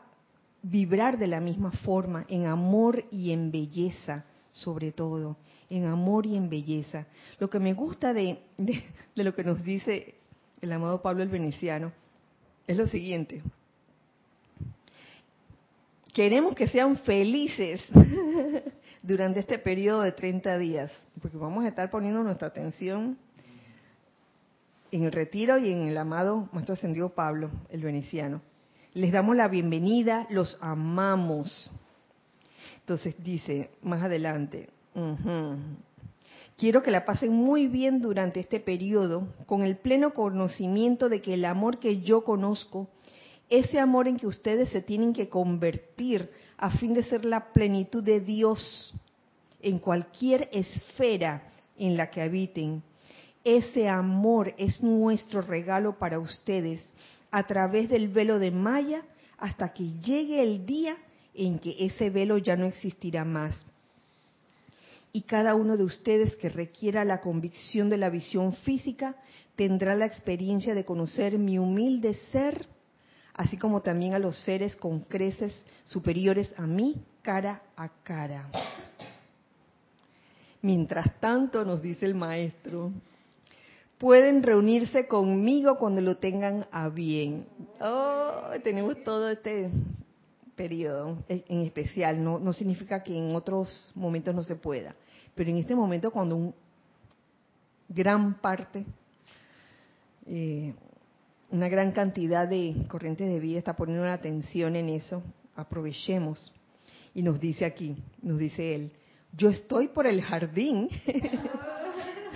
[0.65, 5.37] vibrar de la misma forma, en amor y en belleza sobre todo,
[5.69, 7.07] en amor y en belleza.
[7.41, 8.39] Lo que me gusta de,
[9.17, 10.15] lo que nos dice
[10.61, 11.93] el amado Pablo el Veneciano
[12.67, 13.43] es lo siguiente.
[16.12, 17.83] Queremos que sean felices
[19.03, 23.19] durante este periodo de 30 días, porque vamos a estar poniendo nuestra atención
[24.93, 28.41] en el retiro y en el amado Maestro Ascendido Pablo, el veneciano.
[28.95, 31.68] Les damos la bienvenida, los amamos.
[32.78, 34.68] Entonces dice más adelante,
[36.57, 41.34] quiero que la pasen muy bien durante este periodo con el pleno conocimiento de que
[41.34, 42.86] el amor que yo conozco,
[43.51, 48.05] ese amor en que ustedes se tienen que convertir a fin de ser la plenitud
[48.05, 48.95] de Dios
[49.61, 51.42] en cualquier esfera
[51.76, 52.84] en la que habiten,
[53.42, 56.86] ese amor es nuestro regalo para ustedes
[57.35, 59.03] a través del velo de Maya
[59.39, 60.97] hasta que llegue el día
[61.35, 63.61] en que ese velo ya no existirá más.
[65.12, 69.16] Y cada uno de ustedes que requiera la convicción de la visión física
[69.57, 72.68] tendrá la experiencia de conocer mi humilde ser,
[73.35, 78.49] así como también a los seres con creces superiores a mí cara a cara.
[80.62, 82.93] Mientras tanto, nos dice el maestro,
[84.05, 87.46] pueden reunirse conmigo cuando lo tengan a bien.
[87.80, 89.70] Oh, tenemos todo este
[90.55, 94.94] periodo en especial, no, no significa que en otros momentos no se pueda,
[95.34, 96.55] pero en este momento cuando un
[97.88, 98.84] gran parte,
[100.26, 100.74] eh,
[101.50, 105.22] una gran cantidad de corrientes de vida está poniendo una atención en eso,
[105.57, 106.52] aprovechemos.
[107.14, 108.92] Y nos dice aquí, nos dice él,
[109.32, 110.90] yo estoy por el jardín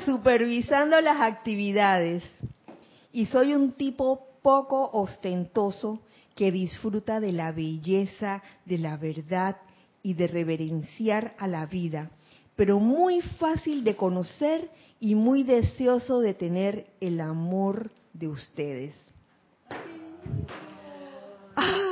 [0.05, 2.22] supervisando las actividades.
[3.12, 6.01] Y soy un tipo poco ostentoso
[6.34, 9.57] que disfruta de la belleza, de la verdad
[10.03, 12.11] y de reverenciar a la vida,
[12.55, 14.70] pero muy fácil de conocer
[15.01, 18.94] y muy deseoso de tener el amor de ustedes.
[21.61, 21.88] Ah.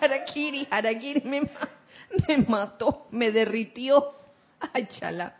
[0.00, 1.40] Harakiri, mi.
[2.28, 4.12] me mató, me derritió.
[4.72, 5.36] Ay, chala.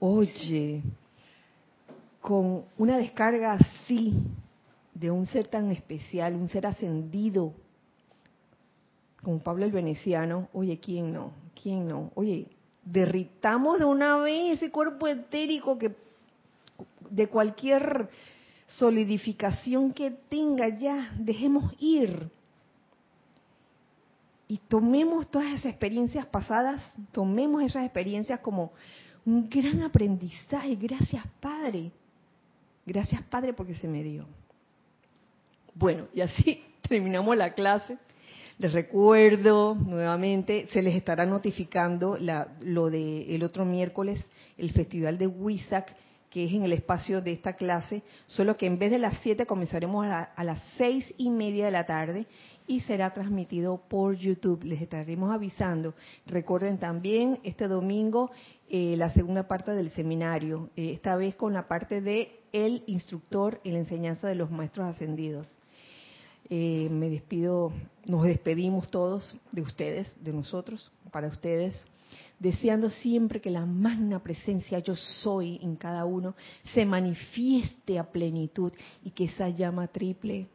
[0.00, 0.82] Oye,
[2.20, 4.14] con una descarga así
[4.94, 7.52] de un ser tan especial, un ser ascendido,
[9.22, 11.32] como Pablo el Veneciano, oye, ¿quién no?
[11.60, 12.10] ¿Quién no?
[12.14, 12.46] Oye,
[12.84, 15.94] derritamos de una vez ese cuerpo etérico que
[17.10, 18.08] de cualquier
[18.66, 22.30] solidificación que tenga ya, dejemos ir.
[24.48, 26.82] Y tomemos todas esas experiencias pasadas,
[27.12, 28.72] tomemos esas experiencias como
[29.26, 30.74] un gran aprendizaje.
[30.76, 31.92] Gracias, Padre.
[32.86, 34.26] Gracias, Padre, porque se me dio.
[35.74, 37.98] Bueno, y así terminamos la clase.
[38.58, 42.18] Les recuerdo nuevamente, se les estará notificando
[42.60, 44.24] lo del el otro miércoles,
[44.56, 45.94] el festival de WISAC,
[46.30, 49.46] que es en el espacio de esta clase, solo que en vez de las 7
[49.46, 52.26] comenzaremos a, las seis y media de la tarde
[52.68, 54.62] y será transmitido por YouTube.
[54.62, 55.94] Les estaremos avisando.
[56.26, 58.30] Recuerden también este domingo
[58.68, 63.60] eh, la segunda parte del seminario, eh, esta vez con la parte de el instructor
[63.64, 65.56] en la enseñanza de los maestros ascendidos.
[66.50, 67.72] Eh, me despido,
[68.06, 71.74] nos despedimos todos de ustedes, de nosotros, para ustedes,
[72.38, 76.34] deseando siempre que la magna presencia yo soy en cada uno
[76.74, 80.48] se manifieste a plenitud y que esa llama triple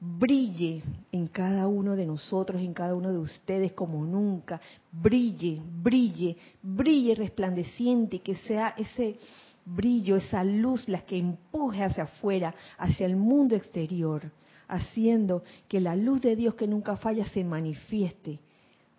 [0.00, 0.82] brille
[1.12, 7.14] en cada uno de nosotros, en cada uno de ustedes como nunca, brille, brille, brille
[7.14, 9.18] resplandeciente que sea ese
[9.64, 14.30] brillo, esa luz la que empuje hacia afuera, hacia el mundo exterior
[14.70, 18.38] haciendo que la luz de Dios que nunca falla se manifieste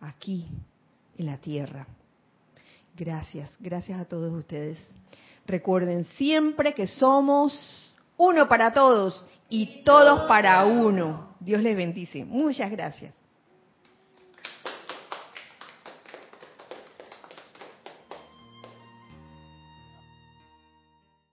[0.02, 0.46] aquí
[1.18, 1.88] en la tierra.
[2.96, 4.78] Gracias, gracias a todos ustedes.
[5.48, 7.91] Recuerden siempre que somos
[8.22, 11.36] uno para todos y todos para uno.
[11.40, 12.24] Dios les bendice.
[12.24, 13.14] Muchas gracias.